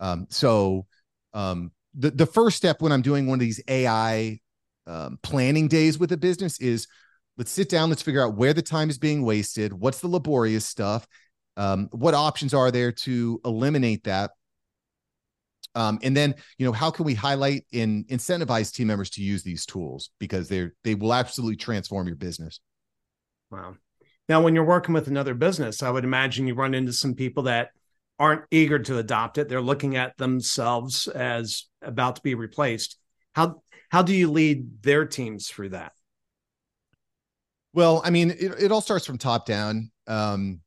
Um, 0.00 0.26
so 0.30 0.86
um, 1.34 1.72
the 1.94 2.10
the 2.10 2.26
first 2.26 2.56
step 2.56 2.80
when 2.80 2.92
I'm 2.92 3.02
doing 3.02 3.26
one 3.26 3.36
of 3.36 3.40
these 3.40 3.60
AI 3.68 4.40
um, 4.86 5.18
planning 5.22 5.68
days 5.68 5.98
with 5.98 6.12
a 6.12 6.16
business 6.16 6.58
is 6.60 6.86
let's 7.40 7.50
sit 7.50 7.70
down, 7.70 7.88
let's 7.88 8.02
figure 8.02 8.22
out 8.22 8.34
where 8.34 8.52
the 8.52 8.60
time 8.60 8.90
is 8.90 8.98
being 8.98 9.24
wasted, 9.24 9.72
what's 9.72 10.00
the 10.00 10.08
laborious 10.08 10.66
stuff, 10.66 11.06
um, 11.56 11.88
what 11.90 12.12
options 12.12 12.52
are 12.52 12.70
there 12.70 12.92
to 12.92 13.40
eliminate 13.46 14.04
that, 14.04 14.32
um, 15.74 15.98
and 16.02 16.14
then 16.14 16.34
you 16.58 16.66
know 16.66 16.72
how 16.72 16.90
can 16.90 17.06
we 17.06 17.14
highlight 17.14 17.64
and 17.72 18.06
incentivize 18.08 18.70
team 18.70 18.88
members 18.88 19.08
to 19.08 19.22
use 19.22 19.42
these 19.42 19.64
tools 19.64 20.10
because 20.18 20.50
they're 20.50 20.74
they 20.84 20.94
will 20.94 21.14
absolutely 21.14 21.56
transform 21.56 22.06
your 22.06 22.16
business. 22.16 22.60
Wow. 23.50 23.76
Now, 24.28 24.42
when 24.42 24.54
you're 24.54 24.64
working 24.64 24.92
with 24.92 25.08
another 25.08 25.32
business, 25.32 25.82
I 25.82 25.90
would 25.90 26.04
imagine 26.04 26.46
you 26.46 26.54
run 26.54 26.74
into 26.74 26.92
some 26.92 27.14
people 27.14 27.44
that 27.44 27.70
aren't 28.18 28.44
eager 28.50 28.78
to 28.80 28.98
adopt 28.98 29.38
it. 29.38 29.48
They're 29.48 29.62
looking 29.62 29.96
at 29.96 30.18
themselves 30.18 31.08
as 31.08 31.68
about 31.80 32.16
to 32.16 32.22
be 32.22 32.34
replaced. 32.34 32.98
How 33.34 33.62
how 33.88 34.02
do 34.02 34.14
you 34.14 34.30
lead 34.30 34.82
their 34.82 35.06
teams 35.06 35.48
through 35.48 35.70
that? 35.70 35.92
Well, 37.72 38.02
I 38.04 38.10
mean, 38.10 38.30
it, 38.30 38.54
it 38.58 38.72
all 38.72 38.80
starts 38.80 39.06
from 39.06 39.18
top 39.18 39.46
down. 39.46 39.90
Um, 40.06 40.60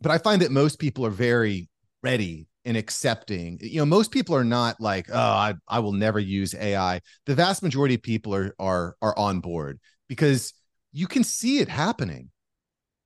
but 0.00 0.10
I 0.10 0.18
find 0.18 0.42
that 0.42 0.50
most 0.50 0.78
people 0.78 1.06
are 1.06 1.10
very 1.10 1.68
ready 2.02 2.48
and 2.64 2.76
accepting. 2.76 3.58
You 3.60 3.78
know, 3.80 3.86
most 3.86 4.10
people 4.10 4.34
are 4.34 4.44
not 4.44 4.80
like, 4.80 5.08
oh, 5.10 5.18
I, 5.18 5.54
I 5.68 5.78
will 5.78 5.92
never 5.92 6.18
use 6.18 6.54
AI. 6.54 7.00
The 7.26 7.34
vast 7.34 7.62
majority 7.62 7.94
of 7.94 8.02
people 8.02 8.34
are 8.34 8.54
are 8.58 8.96
are 9.00 9.16
on 9.18 9.40
board 9.40 9.80
because 10.08 10.52
you 10.92 11.06
can 11.06 11.24
see 11.24 11.58
it 11.58 11.68
happening. 11.68 12.30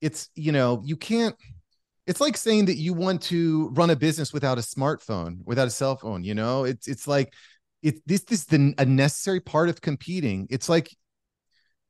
It's, 0.01 0.29
you 0.35 0.53
know, 0.53 0.83
you 0.85 0.97
can't 0.97 1.37
it's 2.07 2.21
like 2.21 2.37
saying 2.37 2.67
that 2.67 2.77
you 2.77 2.93
want 2.93 3.23
to 3.23 3.71
run 3.71 3.91
a 3.91 3.97
business 3.97 4.33
without 4.33 4.59
a 4.59 4.63
smartphone, 4.63 5.39
without 5.45 5.67
a 5.67 5.71
cell 5.71 5.97
phone, 5.97 6.25
you 6.25 6.35
know? 6.35 6.65
It's 6.65 6.89
it's 6.89 7.09
like 7.09 7.33
it 7.83 7.97
this, 8.07 8.25
this 8.25 8.41
is 8.41 8.47
the 8.47 8.75
a 8.79 8.85
necessary 8.87 9.41
part 9.41 9.69
of 9.69 9.81
competing. 9.81 10.47
It's 10.51 10.69
like 10.69 10.95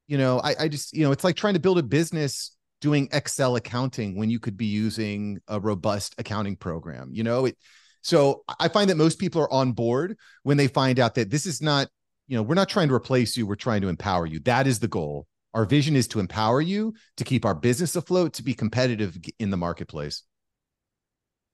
you 0.06 0.18
know, 0.18 0.40
I 0.40 0.54
I 0.60 0.68
just, 0.68 0.92
you 0.92 1.04
know, 1.04 1.12
it's 1.12 1.24
like 1.24 1.36
trying 1.36 1.54
to 1.54 1.60
build 1.60 1.78
a 1.78 1.82
business 1.82 2.56
doing 2.80 3.08
Excel 3.12 3.56
accounting 3.56 4.16
when 4.16 4.30
you 4.30 4.38
could 4.38 4.56
be 4.56 4.66
using 4.66 5.40
a 5.48 5.58
robust 5.58 6.14
accounting 6.18 6.56
program. 6.56 7.10
You 7.12 7.24
know, 7.24 7.46
it 7.46 7.56
so 8.02 8.44
I 8.60 8.68
find 8.68 8.88
that 8.90 8.96
most 8.96 9.18
people 9.18 9.40
are 9.42 9.52
on 9.52 9.72
board 9.72 10.16
when 10.44 10.56
they 10.56 10.68
find 10.68 11.00
out 11.00 11.16
that 11.16 11.30
this 11.30 11.44
is 11.44 11.60
not, 11.60 11.88
you 12.28 12.36
know, 12.36 12.42
we're 12.42 12.54
not 12.54 12.68
trying 12.68 12.88
to 12.88 12.94
replace 12.94 13.36
you, 13.36 13.46
we're 13.46 13.56
trying 13.56 13.80
to 13.80 13.88
empower 13.88 14.26
you. 14.26 14.38
That 14.40 14.66
is 14.66 14.78
the 14.78 14.88
goal. 14.88 15.26
Our 15.54 15.64
vision 15.64 15.96
is 15.96 16.06
to 16.08 16.20
empower 16.20 16.60
you, 16.60 16.94
to 17.16 17.24
keep 17.24 17.44
our 17.44 17.54
business 17.54 17.96
afloat, 17.96 18.34
to 18.34 18.42
be 18.42 18.54
competitive 18.54 19.16
in 19.38 19.50
the 19.50 19.56
marketplace. 19.56 20.22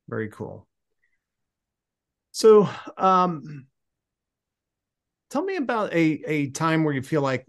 Very 0.08 0.28
cool. 0.28 0.66
So, 2.32 2.68
um, 2.98 3.66
tell 5.30 5.44
me 5.44 5.56
about 5.56 5.94
a 5.94 6.22
a 6.26 6.50
time 6.50 6.84
where 6.84 6.92
you 6.92 7.02
feel 7.02 7.22
like 7.22 7.46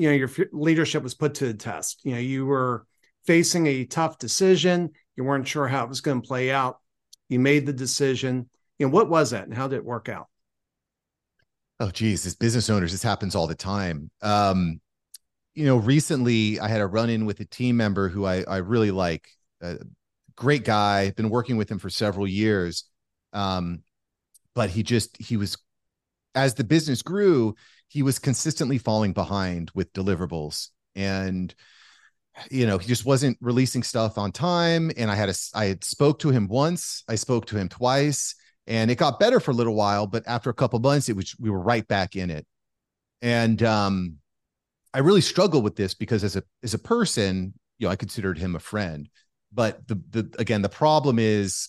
you 0.00 0.08
know 0.08 0.14
your 0.14 0.30
leadership 0.52 1.02
was 1.02 1.14
put 1.14 1.34
to 1.34 1.46
the 1.46 1.54
test. 1.54 2.00
You 2.04 2.12
know, 2.14 2.20
you 2.20 2.46
were 2.46 2.86
facing 3.26 3.66
a 3.66 3.84
tough 3.84 4.18
decision. 4.18 4.90
You 5.14 5.24
weren't 5.24 5.46
sure 5.46 5.68
how 5.68 5.84
it 5.84 5.90
was 5.90 6.00
going 6.00 6.22
to 6.22 6.26
play 6.26 6.50
out. 6.50 6.78
You 7.28 7.38
made 7.38 7.66
the 7.66 7.72
decision. 7.74 8.48
You 8.78 8.86
know, 8.86 8.92
what 8.92 9.10
was 9.10 9.32
that, 9.32 9.44
and 9.44 9.54
how 9.54 9.68
did 9.68 9.76
it 9.76 9.84
work 9.84 10.08
out? 10.08 10.28
Oh, 11.80 11.90
geez, 11.90 12.24
as 12.24 12.34
business 12.34 12.70
owners, 12.70 12.92
this 12.92 13.02
happens 13.02 13.34
all 13.34 13.46
the 13.46 13.54
time. 13.54 14.10
Um, 14.22 14.80
you 15.54 15.66
know, 15.66 15.76
recently 15.76 16.58
I 16.58 16.68
had 16.68 16.80
a 16.80 16.86
run 16.86 17.10
in 17.10 17.26
with 17.26 17.40
a 17.40 17.44
team 17.44 17.76
member 17.76 18.08
who 18.08 18.24
I, 18.24 18.42
I 18.44 18.56
really 18.58 18.90
like. 18.90 19.28
A 19.60 19.76
great 20.34 20.64
guy, 20.64 21.10
been 21.10 21.28
working 21.28 21.58
with 21.58 21.70
him 21.70 21.78
for 21.78 21.90
several 21.90 22.26
years. 22.26 22.84
Um, 23.34 23.82
but 24.54 24.70
he 24.70 24.82
just, 24.82 25.20
he 25.20 25.36
was, 25.36 25.58
as 26.34 26.54
the 26.54 26.64
business 26.64 27.02
grew, 27.02 27.54
he 27.90 28.02
was 28.02 28.18
consistently 28.18 28.78
falling 28.78 29.12
behind 29.12 29.70
with 29.74 29.92
deliverables. 29.92 30.68
And, 30.94 31.54
you 32.50 32.66
know, 32.66 32.78
he 32.78 32.86
just 32.86 33.04
wasn't 33.04 33.36
releasing 33.40 33.82
stuff 33.82 34.16
on 34.16 34.32
time. 34.32 34.90
And 34.96 35.10
I 35.10 35.16
had 35.16 35.28
a, 35.28 35.34
I 35.54 35.66
had 35.66 35.84
spoke 35.84 36.20
to 36.20 36.30
him 36.30 36.48
once, 36.48 37.02
I 37.08 37.16
spoke 37.16 37.46
to 37.46 37.56
him 37.56 37.68
twice, 37.68 38.34
and 38.66 38.90
it 38.90 38.94
got 38.96 39.20
better 39.20 39.40
for 39.40 39.50
a 39.50 39.54
little 39.54 39.74
while. 39.74 40.06
But 40.06 40.22
after 40.26 40.50
a 40.50 40.54
couple 40.54 40.78
months, 40.78 41.08
it 41.08 41.16
was, 41.16 41.34
we 41.38 41.50
were 41.50 41.60
right 41.60 41.86
back 41.86 42.16
in 42.16 42.30
it. 42.30 42.46
And, 43.20 43.62
um, 43.62 44.16
I 44.92 44.98
really 45.00 45.20
struggle 45.20 45.62
with 45.62 45.76
this 45.76 45.94
because 45.94 46.24
as 46.24 46.36
a 46.36 46.42
as 46.62 46.74
a 46.74 46.78
person, 46.78 47.54
you 47.78 47.86
know, 47.86 47.92
I 47.92 47.96
considered 47.96 48.38
him 48.38 48.56
a 48.56 48.60
friend. 48.60 49.08
But 49.52 49.86
the 49.86 50.00
the 50.10 50.34
again, 50.38 50.62
the 50.62 50.68
problem 50.68 51.18
is 51.18 51.68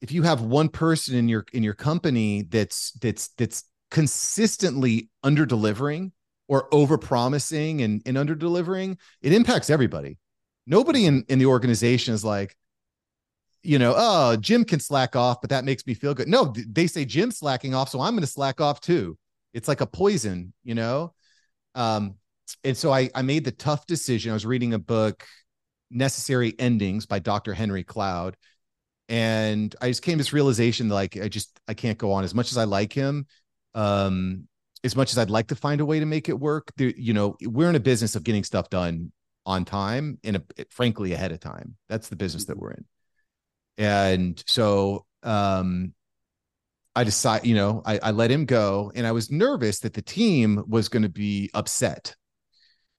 if 0.00 0.12
you 0.12 0.22
have 0.22 0.40
one 0.40 0.68
person 0.68 1.16
in 1.16 1.28
your 1.28 1.44
in 1.52 1.62
your 1.62 1.74
company 1.74 2.42
that's 2.42 2.92
that's 2.92 3.28
that's 3.38 3.64
consistently 3.94 5.08
under 5.22 5.46
delivering 5.46 6.10
or 6.48 6.66
over 6.74 6.98
promising 6.98 7.80
and, 7.80 8.02
and 8.04 8.18
under 8.18 8.34
delivering, 8.34 8.98
it 9.22 9.32
impacts 9.32 9.70
everybody. 9.70 10.18
Nobody 10.66 11.06
in, 11.06 11.24
in 11.28 11.38
the 11.38 11.46
organization 11.46 12.12
is 12.12 12.24
like, 12.24 12.56
you 13.62 13.78
know, 13.78 13.94
oh, 13.96 14.34
Jim 14.34 14.64
can 14.64 14.80
slack 14.80 15.14
off, 15.14 15.40
but 15.40 15.50
that 15.50 15.64
makes 15.64 15.86
me 15.86 15.94
feel 15.94 16.12
good. 16.12 16.26
No, 16.26 16.52
they 16.68 16.88
say 16.88 17.04
Jim's 17.04 17.38
slacking 17.38 17.72
off, 17.72 17.88
so 17.88 18.00
I'm 18.00 18.14
going 18.14 18.22
to 18.22 18.26
slack 18.26 18.60
off 18.60 18.80
too. 18.80 19.16
It's 19.52 19.68
like 19.68 19.80
a 19.80 19.86
poison, 19.86 20.52
you 20.64 20.74
know. 20.74 21.14
Um, 21.76 22.16
and 22.64 22.76
so 22.76 22.92
I, 22.92 23.10
I 23.14 23.22
made 23.22 23.44
the 23.44 23.52
tough 23.52 23.86
decision. 23.86 24.32
I 24.32 24.34
was 24.34 24.44
reading 24.44 24.74
a 24.74 24.78
book, 24.80 25.24
Necessary 25.92 26.52
Endings 26.58 27.06
by 27.06 27.20
Dr. 27.20 27.54
Henry 27.54 27.84
Cloud. 27.84 28.36
And 29.08 29.72
I 29.80 29.86
just 29.86 30.02
came 30.02 30.14
to 30.14 30.18
this 30.18 30.32
realization 30.32 30.88
like 30.88 31.16
I 31.16 31.28
just 31.28 31.60
I 31.68 31.74
can't 31.74 31.98
go 31.98 32.10
on 32.10 32.24
as 32.24 32.34
much 32.34 32.50
as 32.50 32.58
I 32.58 32.64
like 32.64 32.92
him. 32.92 33.26
Um, 33.74 34.48
as 34.82 34.94
much 34.96 35.12
as 35.12 35.18
I'd 35.18 35.30
like 35.30 35.48
to 35.48 35.56
find 35.56 35.80
a 35.80 35.84
way 35.86 36.00
to 36.00 36.06
make 36.06 36.28
it 36.28 36.38
work, 36.38 36.72
there, 36.76 36.92
you 36.96 37.14
know, 37.14 37.36
we're 37.42 37.70
in 37.70 37.76
a 37.76 37.80
business 37.80 38.16
of 38.16 38.24
getting 38.24 38.44
stuff 38.44 38.68
done 38.70 39.12
on 39.46 39.64
time 39.64 40.18
and 40.24 40.36
a, 40.36 40.42
frankly 40.70 41.12
ahead 41.12 41.32
of 41.32 41.40
time. 41.40 41.76
That's 41.88 42.08
the 42.08 42.16
business 42.16 42.46
that 42.46 42.58
we're 42.58 42.72
in. 42.72 42.84
And 43.78 44.42
so 44.46 45.06
um 45.22 45.94
I 46.96 47.04
decided, 47.04 47.46
you 47.46 47.54
know, 47.56 47.82
I, 47.84 47.98
I 48.02 48.10
let 48.12 48.30
him 48.30 48.44
go, 48.44 48.92
and 48.94 49.06
I 49.06 49.12
was 49.12 49.30
nervous 49.30 49.80
that 49.80 49.94
the 49.94 50.02
team 50.02 50.62
was 50.68 50.88
going 50.88 51.02
to 51.02 51.08
be 51.08 51.50
upset 51.52 52.14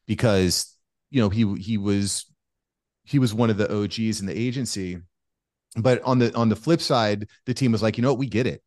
because 0.08 0.76
you 1.12 1.22
know 1.22 1.30
he 1.30 1.56
he 1.62 1.78
was 1.78 2.26
he 3.06 3.20
was 3.20 3.34
one 3.34 3.50
of 3.50 3.58
the 3.58 3.74
OGs 3.74 4.20
in 4.20 4.26
the 4.28 4.38
agency. 4.38 5.00
But 5.78 6.02
on 6.04 6.20
the 6.20 6.36
on 6.36 6.50
the 6.50 6.56
flip 6.56 6.82
side, 6.82 7.30
the 7.46 7.54
team 7.54 7.72
was 7.72 7.84
like, 7.84 7.98
you 7.98 8.02
know 8.04 8.12
what, 8.12 8.20
we 8.20 8.28
get 8.28 8.48
it. 8.48 8.64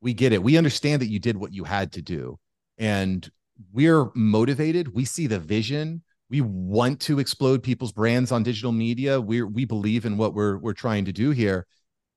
We 0.00 0.14
get 0.14 0.32
it. 0.32 0.42
We 0.42 0.56
understand 0.56 1.02
that 1.02 1.08
you 1.08 1.18
did 1.18 1.36
what 1.36 1.52
you 1.52 1.64
had 1.64 1.92
to 1.92 2.02
do. 2.02 2.38
And 2.78 3.28
we're 3.72 4.10
motivated. 4.14 4.94
We 4.94 5.04
see 5.04 5.26
the 5.26 5.38
vision. 5.38 6.02
We 6.28 6.40
want 6.40 7.00
to 7.02 7.18
explode 7.18 7.62
people's 7.62 7.92
brands 7.92 8.32
on 8.32 8.42
digital 8.42 8.72
media. 8.72 9.20
We 9.20 9.42
we 9.42 9.64
believe 9.64 10.04
in 10.04 10.16
what 10.16 10.34
we're 10.34 10.58
we're 10.58 10.74
trying 10.74 11.04
to 11.06 11.12
do 11.12 11.30
here. 11.30 11.66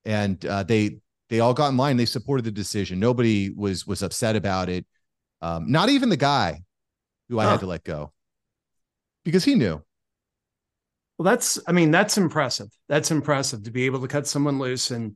And 0.05 0.43
uh, 0.45 0.63
they 0.63 0.97
they 1.29 1.39
all 1.39 1.53
got 1.53 1.69
in 1.69 1.77
line. 1.77 1.97
They 1.97 2.05
supported 2.05 2.43
the 2.43 2.51
decision. 2.51 2.99
Nobody 2.99 3.51
was 3.51 3.85
was 3.87 4.03
upset 4.03 4.35
about 4.35 4.69
it. 4.69 4.85
Um, 5.41 5.71
not 5.71 5.89
even 5.89 6.09
the 6.09 6.17
guy 6.17 6.63
who 7.29 7.39
I 7.39 7.45
huh. 7.45 7.51
had 7.51 7.59
to 7.61 7.67
let 7.67 7.83
go 7.83 8.11
because 9.23 9.43
he 9.43 9.55
knew. 9.55 9.81
Well, 11.17 11.25
that's 11.25 11.59
I 11.67 11.71
mean 11.71 11.91
that's 11.91 12.17
impressive. 12.17 12.69
That's 12.87 13.11
impressive 13.11 13.63
to 13.63 13.71
be 13.71 13.85
able 13.85 14.01
to 14.01 14.07
cut 14.07 14.27
someone 14.27 14.57
loose 14.57 14.89
and 14.91 15.15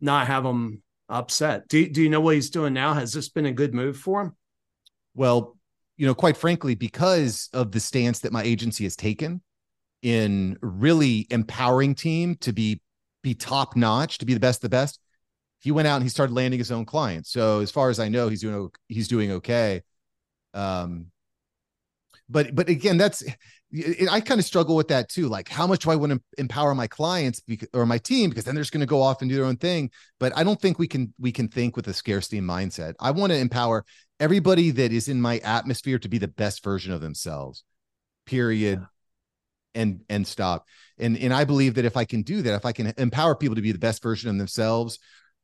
not 0.00 0.26
have 0.26 0.44
them 0.44 0.82
upset. 1.08 1.68
Do 1.68 1.88
do 1.88 2.02
you 2.02 2.08
know 2.08 2.20
what 2.20 2.34
he's 2.34 2.50
doing 2.50 2.72
now? 2.72 2.94
Has 2.94 3.12
this 3.12 3.28
been 3.28 3.46
a 3.46 3.52
good 3.52 3.74
move 3.74 3.96
for 3.96 4.22
him? 4.22 4.36
Well, 5.14 5.56
you 5.96 6.06
know, 6.06 6.14
quite 6.14 6.36
frankly, 6.36 6.74
because 6.74 7.48
of 7.52 7.72
the 7.72 7.80
stance 7.80 8.20
that 8.20 8.32
my 8.32 8.42
agency 8.42 8.84
has 8.84 8.96
taken 8.96 9.40
in 10.02 10.58
really 10.60 11.26
empowering 11.30 11.94
team 11.94 12.36
to 12.36 12.52
be 12.52 12.80
be 13.22 13.34
top 13.34 13.76
notch, 13.76 14.18
to 14.18 14.26
be 14.26 14.34
the 14.34 14.40
best, 14.40 14.62
the 14.62 14.68
best 14.68 15.00
he 15.60 15.72
went 15.72 15.88
out 15.88 15.96
and 15.96 16.04
he 16.04 16.08
started 16.08 16.32
landing 16.32 16.58
his 16.58 16.70
own 16.70 16.84
clients. 16.84 17.30
So 17.30 17.60
as 17.60 17.70
far 17.70 17.90
as 17.90 17.98
I 17.98 18.08
know, 18.08 18.28
he's 18.28 18.40
doing 18.40 18.70
he's 18.88 19.08
doing 19.08 19.32
okay. 19.32 19.82
Um, 20.54 21.06
but 22.28 22.54
but 22.54 22.68
again, 22.68 22.98
that's 22.98 23.24
I 24.10 24.20
kind 24.20 24.38
of 24.38 24.44
struggle 24.46 24.76
with 24.76 24.88
that 24.88 25.08
too. 25.08 25.28
Like, 25.28 25.48
how 25.48 25.66
much 25.66 25.84
do 25.84 25.90
I 25.90 25.96
want 25.96 26.12
to 26.12 26.20
empower 26.38 26.74
my 26.74 26.86
clients 26.86 27.42
or 27.72 27.84
my 27.84 27.98
team? 27.98 28.30
Because 28.30 28.44
then 28.44 28.54
they're 28.54 28.62
just 28.62 28.72
going 28.72 28.80
to 28.80 28.86
go 28.86 29.02
off 29.02 29.20
and 29.20 29.28
do 29.30 29.36
their 29.36 29.44
own 29.44 29.56
thing. 29.56 29.90
But 30.20 30.36
I 30.36 30.44
don't 30.44 30.60
think 30.60 30.78
we 30.78 30.88
can 30.88 31.12
we 31.18 31.32
can 31.32 31.48
think 31.48 31.76
with 31.76 31.88
a 31.88 31.94
scarcity 31.94 32.40
mindset. 32.40 32.94
I 33.00 33.10
want 33.10 33.32
to 33.32 33.38
empower 33.38 33.84
everybody 34.20 34.70
that 34.70 34.92
is 34.92 35.08
in 35.08 35.20
my 35.20 35.38
atmosphere 35.38 35.98
to 35.98 36.08
be 36.08 36.18
the 36.18 36.28
best 36.28 36.62
version 36.62 36.92
of 36.92 37.00
themselves. 37.00 37.64
Period. 38.24 38.80
Yeah. 38.80 38.86
and 39.74 40.02
and 40.08 40.26
stop 40.26 40.66
and 40.98 41.16
and 41.18 41.32
i 41.34 41.44
believe 41.44 41.74
that 41.74 41.84
if 41.84 41.96
i 41.96 42.04
can 42.04 42.22
do 42.22 42.42
that 42.42 42.54
if 42.54 42.64
i 42.64 42.72
can 42.72 42.92
empower 42.96 43.34
people 43.34 43.56
to 43.56 43.62
be 43.62 43.72
the 43.72 43.78
best 43.78 44.02
version 44.02 44.30
of 44.30 44.38
themselves 44.38 44.98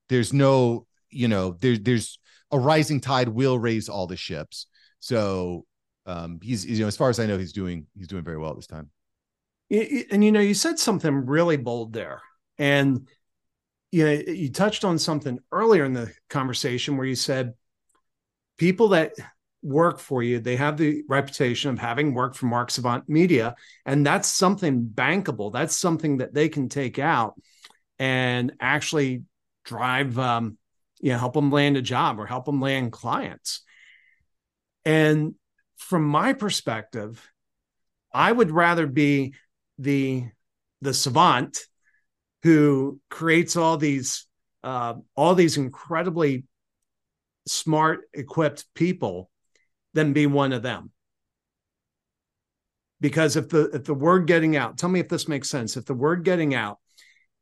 there's 0.09 0.33
no 0.33 0.87
you 1.11 1.29
know 1.29 1.53
there, 1.61 1.77
there's 1.77 2.19
a 2.51 2.59
rising 2.59 3.01
tide 3.01 3.29
will 3.29 3.59
raise 3.59 3.89
all 3.89 4.07
the 4.07 4.17
ships 4.17 4.67
so 5.01 5.67
um 6.07 6.41
he's 6.43 6.65
you 6.65 6.81
know 6.81 6.87
as 6.89 6.97
far 6.97 7.11
as 7.11 7.21
i 7.21 7.27
know 7.27 7.39
he's 7.39 7.53
doing 7.53 7.87
he's 7.97 8.09
doing 8.09 8.25
very 8.25 8.39
well 8.39 8.51
at 8.51 8.57
this 8.57 8.67
time. 8.67 8.91
And 9.71 10.25
you 10.25 10.33
know 10.33 10.41
you 10.41 10.55
said 10.55 10.79
something 10.79 11.27
really 11.27 11.57
bold 11.57 11.93
there. 11.93 12.21
And 12.59 13.09
you 13.91 14.05
know 14.05 14.13
you 14.13 14.51
touched 14.51 14.85
on 14.85 14.99
something 14.99 15.39
earlier 15.51 15.85
in 15.85 15.93
the 15.93 16.13
conversation 16.29 16.97
where 16.97 17.07
you 17.07 17.15
said 17.15 17.55
people 18.59 18.89
that 18.89 19.13
work 19.63 20.01
for 20.01 20.25
you 20.25 20.41
they 20.41 20.57
have 20.57 20.77
the 20.77 21.05
reputation 21.09 21.71
of 21.71 21.79
having 21.79 22.15
worked 22.15 22.37
for 22.37 22.47
mark 22.47 22.69
savant 22.69 23.09
media 23.09 23.55
and 23.87 24.05
that's 24.05 24.29
something 24.29 24.91
bankable. 24.93 25.53
That's 25.53 25.77
something 25.77 26.19
that 26.19 26.35
they 26.35 26.49
can 26.49 26.69
take 26.69 26.99
out 26.99 27.41
and 27.99 28.53
actually 28.61 29.23
drive 29.65 30.19
um, 30.19 30.59
you 31.01 31.13
know 31.13 31.19
help 31.19 31.35
them 31.35 31.51
land 31.51 31.77
a 31.77 31.83
job 31.83 32.19
or 32.19 32.27
help 32.27 32.45
them 32.45 32.61
land 32.61 32.93
clients. 32.93 33.63
And 34.85 35.35
from 35.83 36.05
my 36.05 36.33
perspective 36.33 37.31
i 38.13 38.31
would 38.31 38.51
rather 38.51 38.87
be 38.87 39.35
the 39.79 40.25
the 40.81 40.95
savant 40.95 41.59
who 42.43 43.01
creates 43.09 43.57
all 43.57 43.77
these 43.77 44.27
uh, 44.65 44.95
all 45.17 45.35
these 45.35 45.57
incredibly 45.57 46.45
smart 47.47 48.03
equipped 48.13 48.65
people 48.75 49.31
than 49.95 50.13
be 50.13 50.27
one 50.27 50.53
of 50.53 50.63
them. 50.63 50.91
Because 53.01 53.37
if 53.37 53.49
the 53.49 53.71
if 53.71 53.85
the 53.85 53.95
word 53.95 54.27
getting 54.27 54.57
out 54.57 54.79
tell 54.79 54.89
me 54.89 55.01
if 55.01 55.09
this 55.09 55.27
makes 55.27 55.51
sense. 55.51 55.77
If 55.77 55.87
the 55.87 55.95
word 55.95 56.25
getting 56.25 56.55
out 56.55 56.79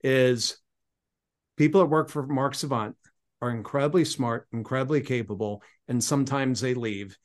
is 0.03 0.59
people 1.57 1.83
that 1.83 1.88
work 1.88 2.09
for 2.09 2.26
mark 2.26 2.55
savant 2.55 2.96
are 3.42 3.50
incredibly 3.50 4.07
smart 4.07 4.46
incredibly 4.53 5.03
capable 5.03 5.62
and 5.88 6.03
sometimes 6.03 6.61
they 6.61 6.72
leave 6.72 7.16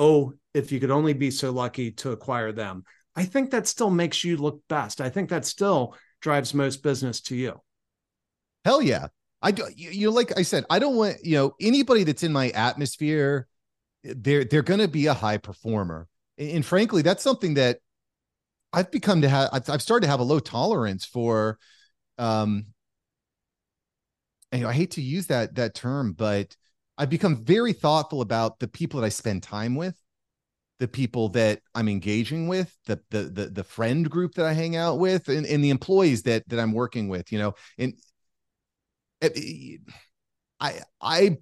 oh 0.00 0.32
if 0.52 0.72
you 0.72 0.80
could 0.80 0.90
only 0.90 1.12
be 1.12 1.30
so 1.30 1.52
lucky 1.52 1.92
to 1.92 2.10
acquire 2.10 2.50
them 2.50 2.82
i 3.14 3.24
think 3.24 3.52
that 3.52 3.68
still 3.68 3.90
makes 3.90 4.24
you 4.24 4.36
look 4.36 4.60
best 4.68 5.00
i 5.00 5.08
think 5.08 5.30
that 5.30 5.44
still 5.44 5.94
drives 6.20 6.54
most 6.54 6.82
business 6.82 7.20
to 7.22 7.36
you. 7.36 7.60
Hell 8.64 8.82
yeah. 8.82 9.08
I 9.42 9.52
do, 9.52 9.64
you, 9.74 9.90
you 9.90 10.10
like 10.10 10.36
I 10.38 10.42
said, 10.42 10.64
I 10.68 10.78
don't 10.78 10.96
want, 10.96 11.24
you 11.24 11.36
know, 11.36 11.54
anybody 11.60 12.04
that's 12.04 12.22
in 12.22 12.32
my 12.32 12.50
atmosphere, 12.50 13.46
they're 14.04 14.44
they're 14.44 14.62
gonna 14.62 14.88
be 14.88 15.06
a 15.06 15.14
high 15.14 15.38
performer. 15.38 16.08
And, 16.36 16.50
and 16.50 16.66
frankly, 16.66 17.02
that's 17.02 17.22
something 17.22 17.54
that 17.54 17.78
I've 18.72 18.90
become 18.90 19.22
to 19.22 19.28
have 19.28 19.48
I've 19.52 19.82
started 19.82 20.06
to 20.06 20.10
have 20.10 20.20
a 20.20 20.24
low 20.24 20.40
tolerance 20.40 21.06
for 21.06 21.58
um 22.18 22.66
and, 24.52 24.60
you 24.60 24.66
know, 24.66 24.70
I 24.70 24.74
hate 24.74 24.92
to 24.92 25.02
use 25.02 25.28
that 25.28 25.54
that 25.54 25.74
term, 25.74 26.12
but 26.12 26.54
I've 27.00 27.10
become 27.10 27.42
very 27.44 27.72
thoughtful 27.72 28.20
about 28.20 28.58
the 28.58 28.68
people 28.68 29.00
that 29.00 29.06
I 29.06 29.08
spend 29.08 29.42
time 29.42 29.74
with 29.74 29.96
the 30.80 30.88
people 30.88 31.28
that 31.28 31.60
I'm 31.74 31.88
engaging 31.88 32.48
with, 32.48 32.76
the 32.86 33.00
the 33.10 33.22
the, 33.24 33.46
the 33.46 33.64
friend 33.64 34.10
group 34.10 34.34
that 34.34 34.46
I 34.46 34.54
hang 34.54 34.76
out 34.76 34.98
with, 34.98 35.28
and, 35.28 35.46
and 35.46 35.62
the 35.62 35.70
employees 35.70 36.22
that 36.24 36.48
that 36.48 36.58
I'm 36.58 36.72
working 36.72 37.08
with. 37.08 37.30
You 37.30 37.38
know, 37.38 37.54
and 37.78 37.94
I 40.58 40.80
I 41.00 41.36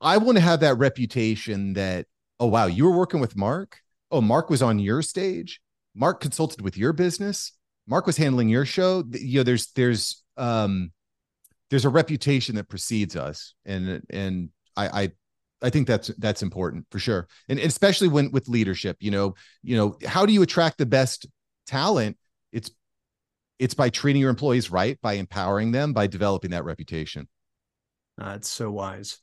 I 0.00 0.16
want 0.18 0.38
to 0.38 0.42
have 0.42 0.60
that 0.60 0.78
reputation 0.78 1.74
that 1.74 2.06
oh 2.40 2.46
wow, 2.46 2.66
you 2.66 2.84
were 2.84 2.96
working 2.96 3.20
with 3.20 3.36
Mark. 3.36 3.78
Oh, 4.10 4.20
Mark 4.20 4.48
was 4.48 4.62
on 4.62 4.78
your 4.78 5.02
stage. 5.02 5.60
Mark 5.94 6.20
consulted 6.20 6.60
with 6.60 6.76
your 6.76 6.92
business. 6.92 7.52
Mark 7.86 8.06
was 8.06 8.16
handling 8.16 8.48
your 8.48 8.64
show. 8.64 9.04
You 9.10 9.40
know, 9.40 9.42
there's 9.42 9.72
there's 9.72 10.22
um 10.36 10.92
there's 11.68 11.84
a 11.84 11.90
reputation 11.90 12.54
that 12.54 12.68
precedes 12.68 13.16
us, 13.16 13.54
and 13.64 14.02
and 14.08 14.50
I 14.76 15.02
I 15.02 15.12
I 15.62 15.70
think 15.70 15.86
that's 15.86 16.08
that's 16.18 16.42
important 16.42 16.86
for 16.90 16.98
sure, 16.98 17.28
and, 17.48 17.58
especially 17.58 18.08
when 18.08 18.30
with 18.32 18.48
leadership. 18.48 18.96
You 19.00 19.12
know, 19.12 19.34
you 19.62 19.76
know, 19.76 19.96
how 20.06 20.26
do 20.26 20.32
you 20.32 20.42
attract 20.42 20.78
the 20.78 20.86
best 20.86 21.26
talent? 21.66 22.16
It's 22.52 22.70
it's 23.58 23.74
by 23.74 23.90
treating 23.90 24.20
your 24.20 24.30
employees 24.30 24.70
right, 24.70 25.00
by 25.00 25.14
empowering 25.14 25.70
them, 25.70 25.92
by 25.92 26.08
developing 26.08 26.50
that 26.50 26.64
reputation. 26.64 27.28
That's 28.18 28.48
so 28.48 28.70
wise. 28.70 29.18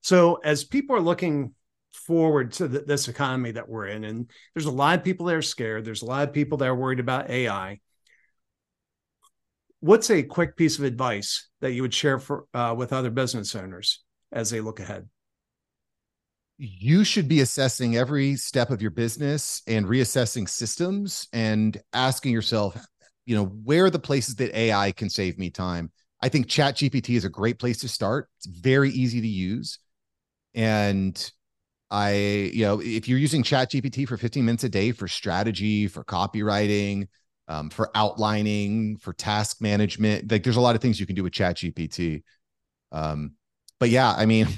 So 0.00 0.34
as 0.44 0.64
people 0.64 0.96
are 0.96 1.00
looking 1.00 1.54
forward 1.92 2.52
to 2.52 2.68
the, 2.68 2.80
this 2.80 3.08
economy 3.08 3.52
that 3.52 3.68
we're 3.68 3.86
in, 3.86 4.04
and 4.04 4.30
there's 4.54 4.66
a 4.66 4.70
lot 4.70 4.98
of 4.98 5.04
people 5.04 5.26
that 5.26 5.36
are 5.36 5.42
scared. 5.42 5.84
There's 5.84 6.02
a 6.02 6.06
lot 6.06 6.28
of 6.28 6.34
people 6.34 6.58
that 6.58 6.68
are 6.68 6.74
worried 6.74 7.00
about 7.00 7.30
AI. 7.30 7.80
What's 9.80 10.10
a 10.10 10.22
quick 10.22 10.56
piece 10.56 10.78
of 10.78 10.84
advice 10.84 11.48
that 11.60 11.72
you 11.72 11.82
would 11.82 11.94
share 11.94 12.18
for 12.18 12.46
uh, 12.52 12.74
with 12.76 12.92
other 12.92 13.10
business 13.10 13.54
owners 13.54 14.04
as 14.32 14.50
they 14.50 14.60
look 14.60 14.80
ahead? 14.80 15.08
you 16.58 17.04
should 17.04 17.28
be 17.28 17.40
assessing 17.40 17.96
every 17.96 18.36
step 18.36 18.70
of 18.70 18.80
your 18.80 18.90
business 18.90 19.62
and 19.66 19.86
reassessing 19.86 20.48
systems 20.48 21.28
and 21.32 21.80
asking 21.92 22.32
yourself, 22.32 22.76
you 23.26 23.36
know, 23.36 23.44
where 23.44 23.84
are 23.84 23.90
the 23.90 23.98
places 23.98 24.36
that 24.36 24.56
AI 24.56 24.92
can 24.92 25.10
save 25.10 25.38
me 25.38 25.50
time? 25.50 25.90
I 26.22 26.28
think 26.28 26.48
Chat 26.48 26.76
GPT 26.76 27.16
is 27.16 27.24
a 27.24 27.30
great 27.30 27.58
place 27.58 27.78
to 27.78 27.88
start. 27.88 28.28
It's 28.38 28.46
very 28.46 28.90
easy 28.90 29.20
to 29.20 29.28
use. 29.28 29.78
And 30.54 31.30
I, 31.90 32.14
you 32.54 32.64
know, 32.64 32.80
if 32.80 33.06
you're 33.06 33.18
using 33.18 33.42
Chat 33.42 33.72
GPT 33.72 34.08
for 34.08 34.16
15 34.16 34.44
minutes 34.44 34.64
a 34.64 34.68
day 34.70 34.92
for 34.92 35.08
strategy, 35.08 35.88
for 35.88 36.04
copywriting, 36.04 37.08
um, 37.48 37.68
for 37.68 37.90
outlining, 37.94 38.96
for 38.96 39.12
task 39.12 39.60
management, 39.60 40.30
like 40.30 40.42
there's 40.42 40.56
a 40.56 40.60
lot 40.60 40.74
of 40.74 40.80
things 40.80 40.98
you 40.98 41.06
can 41.06 41.14
do 41.16 41.22
with 41.22 41.34
Chat 41.34 41.58
GPT. 41.58 42.22
Um, 42.92 43.35
but 43.78 43.90
yeah, 43.90 44.12
I 44.12 44.26
mean, 44.26 44.48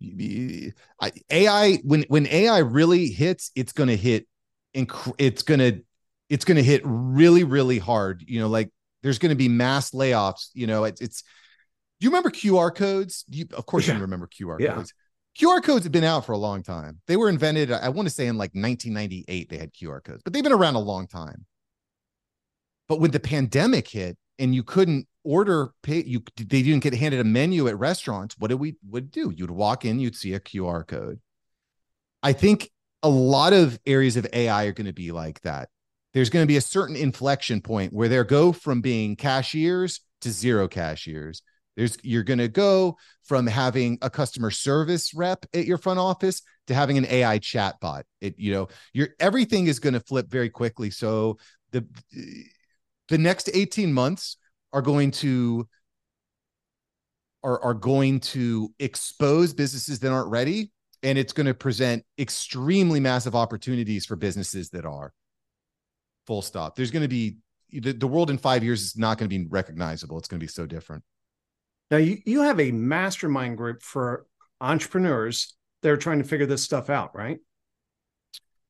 AI 1.30 1.74
when 1.84 2.04
when 2.08 2.26
AI 2.26 2.58
really 2.58 3.08
hits, 3.08 3.50
it's 3.54 3.72
going 3.72 3.88
to 3.88 3.96
hit, 3.96 4.26
inc- 4.74 5.14
it's 5.18 5.42
going 5.42 5.60
to 5.60 5.82
it's 6.28 6.44
going 6.44 6.56
to 6.56 6.62
hit 6.62 6.82
really 6.84 7.44
really 7.44 7.78
hard. 7.78 8.24
You 8.26 8.40
know, 8.40 8.48
like 8.48 8.70
there's 9.02 9.18
going 9.18 9.30
to 9.30 9.36
be 9.36 9.48
mass 9.48 9.90
layoffs. 9.90 10.48
You 10.54 10.66
know, 10.66 10.84
it's 10.84 11.00
it's. 11.00 11.22
Do 12.00 12.04
you 12.04 12.10
remember 12.10 12.30
QR 12.30 12.72
codes? 12.72 13.24
You, 13.28 13.46
of 13.54 13.66
course, 13.66 13.88
yeah. 13.88 13.96
you 13.96 14.00
remember 14.00 14.28
QR 14.28 14.60
yeah. 14.60 14.74
codes. 14.74 14.94
QR 15.36 15.62
codes 15.62 15.84
have 15.84 15.92
been 15.92 16.04
out 16.04 16.24
for 16.24 16.32
a 16.32 16.38
long 16.38 16.62
time. 16.62 17.00
They 17.08 17.16
were 17.16 17.28
invented, 17.28 17.72
I 17.72 17.88
want 17.88 18.08
to 18.08 18.14
say, 18.14 18.26
in 18.26 18.36
like 18.36 18.50
1998. 18.54 19.48
They 19.48 19.58
had 19.58 19.72
QR 19.72 20.02
codes, 20.02 20.22
but 20.22 20.32
they've 20.32 20.42
been 20.42 20.52
around 20.52 20.76
a 20.76 20.80
long 20.80 21.08
time. 21.08 21.44
But 22.88 23.00
when 23.00 23.10
the 23.10 23.20
pandemic 23.20 23.88
hit, 23.88 24.16
and 24.38 24.54
you 24.54 24.62
couldn't 24.62 25.06
order 25.28 25.72
pay 25.82 26.02
you 26.02 26.22
they 26.36 26.62
didn't 26.62 26.82
get 26.82 26.94
handed 26.94 27.20
a 27.20 27.24
menu 27.24 27.68
at 27.68 27.78
restaurants 27.78 28.34
what 28.38 28.48
did 28.48 28.54
we 28.54 28.76
would 28.88 29.10
do? 29.10 29.30
You'd 29.36 29.50
walk 29.50 29.84
in 29.84 30.00
you'd 30.00 30.16
see 30.16 30.32
a 30.32 30.40
qr 30.40 30.86
code. 30.86 31.20
I 32.22 32.32
think 32.32 32.70
a 33.02 33.08
lot 33.08 33.52
of 33.52 33.78
areas 33.84 34.16
of 34.16 34.26
ai 34.32 34.64
are 34.64 34.72
going 34.72 34.86
to 34.86 34.92
be 34.92 35.12
like 35.12 35.40
that. 35.42 35.68
There's 36.14 36.30
going 36.30 36.42
to 36.42 36.48
be 36.48 36.56
a 36.56 36.62
certain 36.62 36.96
inflection 36.96 37.60
point 37.60 37.92
where 37.92 38.08
they 38.08 38.22
go 38.24 38.52
from 38.52 38.80
being 38.80 39.16
cashiers 39.16 40.00
to 40.22 40.30
zero 40.30 40.66
cashiers. 40.66 41.42
There's 41.76 41.98
you're 42.02 42.24
going 42.24 42.40
to 42.40 42.48
go 42.48 42.96
from 43.24 43.46
having 43.46 43.98
a 44.00 44.08
customer 44.08 44.50
service 44.50 45.12
rep 45.14 45.44
at 45.52 45.66
your 45.66 45.78
front 45.78 46.00
office 46.00 46.42
to 46.68 46.74
having 46.74 46.96
an 46.96 47.06
ai 47.06 47.38
chatbot. 47.38 48.04
It 48.22 48.34
you 48.38 48.52
know 48.52 48.68
your 48.94 49.08
everything 49.20 49.66
is 49.66 49.78
going 49.78 49.94
to 49.94 50.00
flip 50.00 50.30
very 50.30 50.48
quickly. 50.48 50.90
So 50.90 51.38
the 51.72 51.86
the 53.08 53.18
next 53.18 53.50
18 53.52 53.92
months 53.92 54.38
are 54.72 54.82
going 54.82 55.10
to 55.10 55.68
are, 57.42 57.62
are 57.62 57.74
going 57.74 58.20
to 58.20 58.74
expose 58.78 59.54
businesses 59.54 60.00
that 60.00 60.12
aren't 60.12 60.30
ready 60.30 60.72
and 61.02 61.16
it's 61.16 61.32
going 61.32 61.46
to 61.46 61.54
present 61.54 62.04
extremely 62.18 63.00
massive 63.00 63.36
opportunities 63.36 64.04
for 64.04 64.16
businesses 64.16 64.70
that 64.70 64.84
are 64.84 65.12
full 66.26 66.42
stop. 66.42 66.74
There's 66.74 66.90
going 66.90 67.02
to 67.02 67.08
be 67.08 67.38
the, 67.70 67.92
the 67.92 68.06
world 68.06 68.30
in 68.30 68.38
five 68.38 68.64
years 68.64 68.82
is 68.82 68.96
not 68.96 69.18
going 69.18 69.30
to 69.30 69.38
be 69.38 69.46
recognizable. 69.48 70.18
It's 70.18 70.28
going 70.28 70.40
to 70.40 70.44
be 70.44 70.50
so 70.50 70.66
different. 70.66 71.04
Now 71.90 71.98
you, 71.98 72.18
you 72.26 72.42
have 72.42 72.60
a 72.60 72.72
mastermind 72.72 73.56
group 73.56 73.82
for 73.82 74.26
entrepreneurs 74.60 75.56
that 75.82 75.90
are 75.90 75.96
trying 75.96 76.18
to 76.18 76.24
figure 76.24 76.46
this 76.46 76.62
stuff 76.62 76.90
out 76.90 77.14
right 77.14 77.38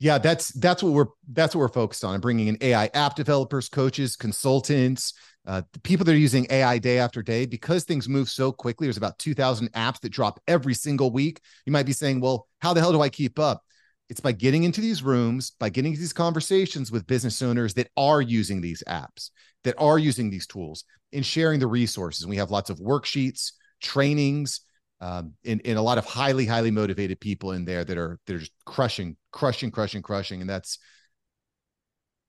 yeah 0.00 0.18
that's 0.18 0.48
that's 0.54 0.82
what 0.82 0.92
we're 0.92 1.06
that's 1.32 1.54
what 1.54 1.60
we're 1.60 1.68
focused 1.68 2.04
on 2.04 2.14
and 2.14 2.22
bringing 2.22 2.48
in 2.48 2.58
ai 2.60 2.88
app 2.94 3.14
developers 3.14 3.68
coaches 3.68 4.16
consultants 4.16 5.12
uh, 5.48 5.62
the 5.72 5.80
people 5.80 6.04
that 6.04 6.12
are 6.12 6.18
using 6.18 6.46
ai 6.50 6.76
day 6.78 6.98
after 6.98 7.22
day. 7.22 7.46
Because 7.46 7.84
things 7.84 8.06
move 8.06 8.28
so 8.28 8.52
quickly 8.52 8.86
there's 8.86 8.98
about 8.98 9.18
2000 9.18 9.72
apps 9.72 9.98
that 10.00 10.10
drop 10.10 10.38
every 10.46 10.74
single 10.74 11.10
week. 11.10 11.40
You 11.64 11.72
might 11.72 11.86
be 11.86 11.92
saying 11.92 12.20
well 12.20 12.46
how 12.60 12.74
the 12.74 12.80
hell 12.80 12.92
do 12.92 13.00
i 13.00 13.08
keep 13.08 13.38
up? 13.38 13.64
It's 14.10 14.20
by 14.20 14.32
getting 14.32 14.64
into 14.64 14.82
these 14.82 15.02
rooms 15.02 15.52
by 15.58 15.70
getting 15.70 15.92
these 15.92 16.12
conversations 16.12 16.92
with 16.92 17.06
business 17.06 17.40
owners 17.40 17.72
that 17.74 17.88
are 17.96 18.20
using 18.20 18.60
these 18.60 18.84
apps 18.86 19.30
that 19.64 19.74
are 19.78 19.98
using 19.98 20.28
these 20.28 20.46
tools 20.46 20.84
and 21.14 21.24
sharing 21.24 21.60
the 21.60 21.66
resources. 21.66 22.26
We 22.26 22.36
have 22.36 22.50
lots 22.50 22.68
of 22.68 22.78
worksheets 22.78 23.52
trainings 23.80 24.60
um, 25.00 25.34
and, 25.44 25.60
and 25.64 25.78
a 25.78 25.82
lot 25.82 25.98
of 25.98 26.04
highly, 26.04 26.46
highly 26.46 26.70
motivated 26.70 27.20
people 27.20 27.52
in 27.52 27.64
there 27.64 27.84
that 27.84 27.96
are 27.96 28.18
they're 28.26 28.38
just 28.38 28.52
crushing, 28.64 29.16
crushing, 29.30 29.70
crushing, 29.70 30.02
crushing. 30.02 30.40
And 30.40 30.50
that's 30.50 30.78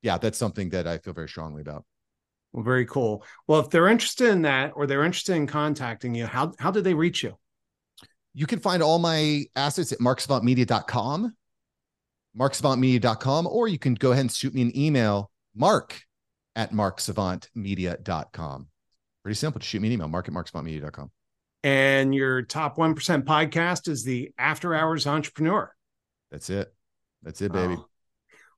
yeah, 0.02 0.18
that's 0.18 0.38
something 0.38 0.70
that 0.70 0.88
I 0.88 0.98
feel 1.00 1.14
very 1.14 1.28
strongly 1.28 1.62
about. 1.62 1.86
Well, 2.54 2.64
very 2.64 2.86
cool. 2.86 3.24
Well, 3.48 3.60
if 3.60 3.70
they're 3.70 3.88
interested 3.88 4.30
in 4.30 4.44
that 4.44 4.74
or 4.76 4.88
they're 4.88 5.04
interested 5.04 5.36
in 5.36 5.48
contacting 5.48 6.16
you, 6.16 6.26
how 6.26 6.54
how 6.60 6.72
do 6.72 6.82
they 6.82 6.94
reach 6.94 7.24
you? 7.24 7.38
You 8.34 8.46
can 8.46 8.60
find 8.60 8.84
all 8.84 9.00
my 9.00 9.46
assets 9.56 9.92
at 9.92 10.00
marksavantmedia.com, 10.00 11.36
marksavantmedia.com, 12.38 13.48
or 13.48 13.68
you 13.68 13.80
can 13.80 13.96
go 13.96 14.12
ahead 14.12 14.22
and 14.22 14.32
shoot 14.32 14.54
me 14.54 14.62
an 14.62 14.78
email, 14.78 15.32
mark 15.56 16.00
at 16.56 16.72
marksavantmedia.com. 16.72 18.68
Pretty 19.24 19.36
simple. 19.36 19.60
Just 19.60 19.72
shoot 19.72 19.82
me 19.82 19.88
an 19.90 19.94
email, 19.94 20.08
mark 20.08 20.28
at 20.28 20.34
marksavantmedia.com. 20.34 21.12
And 21.64 22.16
your 22.16 22.42
top 22.44 22.78
1% 22.78 23.24
podcast 23.24 23.88
is 23.88 24.04
the 24.04 24.32
After 24.38 24.74
Hours 24.74 25.06
Entrepreneur. 25.06 25.74
That's 26.32 26.50
it. 26.50 26.74
That's 27.24 27.42
it, 27.42 27.52
baby. 27.52 27.76
Oh. 27.78 27.86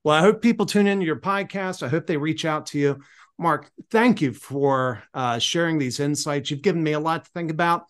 Well, 0.03 0.15
I 0.15 0.21
hope 0.21 0.41
people 0.41 0.65
tune 0.65 0.87
into 0.87 1.05
your 1.05 1.19
podcast. 1.19 1.83
I 1.83 1.89
hope 1.89 2.07
they 2.07 2.17
reach 2.17 2.45
out 2.45 2.67
to 2.67 2.79
you. 2.79 2.99
Mark, 3.37 3.71
thank 3.89 4.21
you 4.21 4.33
for 4.33 5.03
uh, 5.13 5.39
sharing 5.39 5.77
these 5.77 5.99
insights. 5.99 6.51
You've 6.51 6.61
given 6.61 6.83
me 6.83 6.93
a 6.93 6.99
lot 6.99 7.25
to 7.25 7.31
think 7.31 7.49
about. 7.49 7.85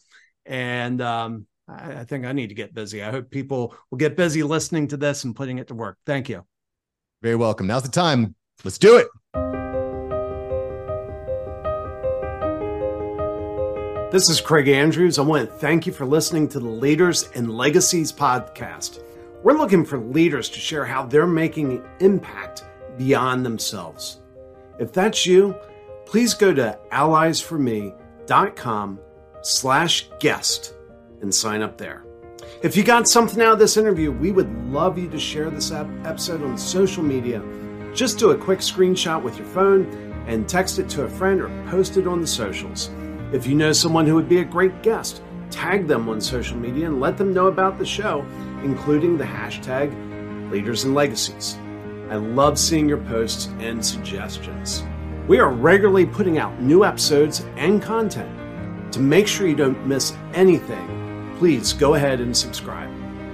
And 0.45 1.02
um, 1.02 1.45
I, 1.67 2.00
I 2.00 2.04
think 2.06 2.26
I 2.26 2.32
need 2.32 2.47
to 2.47 2.56
get 2.56 2.74
busy. 2.74 3.04
I 3.04 3.12
hope 3.12 3.30
people 3.30 3.76
will 3.89 3.97
get 3.97 4.15
busy 4.15 4.43
listening 4.43 4.88
to 4.89 4.97
this 4.97 5.24
and 5.24 5.36
putting 5.36 5.58
it 5.58 5.67
to 5.67 5.74
work. 5.74 5.97
Thank 6.06 6.30
you. 6.30 6.45
Very 7.21 7.36
welcome. 7.36 7.67
Now's 7.67 7.84
the 7.84 7.89
time. 7.89 8.36
Let's 8.63 8.78
do 8.78 8.97
it. 8.97 9.71
This 14.12 14.30
is 14.30 14.41
Craig 14.41 14.67
Andrews. 14.67 15.17
I 15.17 15.21
want 15.21 15.50
to 15.50 15.56
thank 15.56 15.88
you 15.88 15.93
for 15.93 16.06
listening 16.06 16.50
to 16.50 16.60
the 16.60 16.67
Leaders 16.67 17.30
and 17.34 17.50
Legacies 17.50 18.12
podcast. 18.12 19.02
We're 19.41 19.58
looking 19.58 19.86
for 19.86 20.00
leaders 20.00 20.50
to 20.50 20.60
share 20.60 20.84
how 20.84 21.06
they're 21.06 21.26
making 21.26 21.82
impact 22.02 22.65
beyond 22.97 23.45
themselves. 23.45 24.19
If 24.80 24.91
that's 24.91 25.26
you, 25.26 25.56
please 26.06 26.34
go 26.34 26.54
to 26.54 26.78
alliesforme.com 26.91 29.00
slash 29.43 30.10
guest 30.19 30.74
and 31.21 31.34
sign 31.34 31.62
up 31.62 31.78
there. 31.78 32.04
If 32.63 32.76
you 32.76 32.84
got 32.84 33.08
something 33.08 33.41
out 33.41 33.54
of 33.54 33.60
this 33.60 33.78
interview, 33.78 34.12
we 34.12 34.34
would 34.34 34.54
love 34.74 34.97
you 34.97 35.10
to 35.10 35.17
share 35.17 35.50
this 35.50 35.71
episode 35.71 36.43
on 36.43 36.58
social 36.58 37.02
media. 37.02 37.41
Just 37.93 38.19
do 38.19 38.32
a 38.32 38.38
quick 38.38 38.60
screenshot 38.60 39.24
with 39.24 39.38
your 39.38 39.47
phone 39.47 39.86
and 40.28 40.50
text 40.50 40.80
it 40.80 40.89
to 40.89 41.04
a 41.04 41.10
friend 41.10 41.39
or 41.39 41.47
post 41.69 41.95
it 41.95 42.08
on 42.08 42.19
the 42.19 42.28
socials. 42.28 42.89
If 43.32 43.48
you 43.48 43.56
know 43.56 43.72
someone 43.72 44.06
who 44.06 44.15
would 44.15 44.28
be 44.28 44.39
a 44.39 44.44
great 44.44 44.84
guest, 44.84 45.22
tag 45.50 45.88
them 45.88 46.10
on 46.10 46.20
social 46.20 46.58
media 46.58 46.88
and 46.88 47.00
let 47.00 47.17
them 47.17 47.34
know 47.34 47.48
about 47.48 47.80
the 47.80 47.86
show, 47.86 48.26
including 48.62 49.17
the 49.17 49.24
hashtag 49.24 50.52
Leaders 50.52 50.84
and 50.84 50.94
Legacies. 50.94 51.58
I 52.10 52.15
love 52.15 52.60
seeing 52.60 52.89
your 52.89 52.98
posts 52.98 53.48
and 53.60 53.86
suggestions. 53.86 54.84
We 55.30 55.39
are 55.39 55.50
regularly 55.50 56.06
putting 56.06 56.39
out 56.39 56.62
new 56.62 56.84
episodes 56.84 57.46
and 57.56 57.82
content. 57.82 58.30
To 58.91 59.00
make 59.00 59.28
sure 59.28 59.48
you 59.48 59.56
don't 59.56 59.88
miss 59.88 60.13
anything, 60.34 61.34
please 61.39 61.72
go 61.72 61.94
ahead 61.94 62.20
and 62.20 62.36
subscribe. 62.36 62.91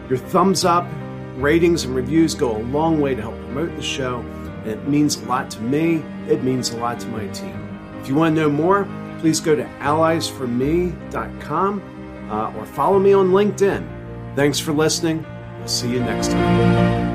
Your 0.10 0.20
thumbs 0.20 0.64
up, 0.64 0.86
ratings, 1.38 1.86
and 1.86 1.96
reviews 1.96 2.36
go 2.36 2.56
a 2.56 2.62
long 2.66 3.02
way 3.02 3.16
to 3.16 3.22
help 3.24 3.36
promote 3.40 3.76
the 3.76 3.82
show, 3.82 4.20
and 4.20 4.68
it 4.68 4.88
means 4.88 5.16
a 5.16 5.26
lot 5.26 5.50
to 5.50 5.62
me. 5.62 6.04
It 6.28 6.44
means 6.44 6.70
a 6.70 6.78
lot 6.78 7.00
to 7.00 7.08
my 7.08 7.26
team. 7.30 7.68
If 8.00 8.08
you 8.08 8.14
want 8.14 8.36
to 8.36 8.42
know 8.44 8.50
more, 8.52 8.88
please 9.20 9.40
go 9.40 9.56
to 9.56 9.64
alliesforme.com 9.64 12.28
uh, 12.32 12.58
or 12.58 12.66
follow 12.66 12.98
me 13.00 13.14
on 13.14 13.30
LinkedIn. 13.32 14.36
Thanks 14.36 14.60
for 14.60 14.74
listening. 14.74 15.26
We'll 15.60 15.68
see 15.68 15.90
you 15.90 16.00
next 16.00 16.32
time. 16.32 17.07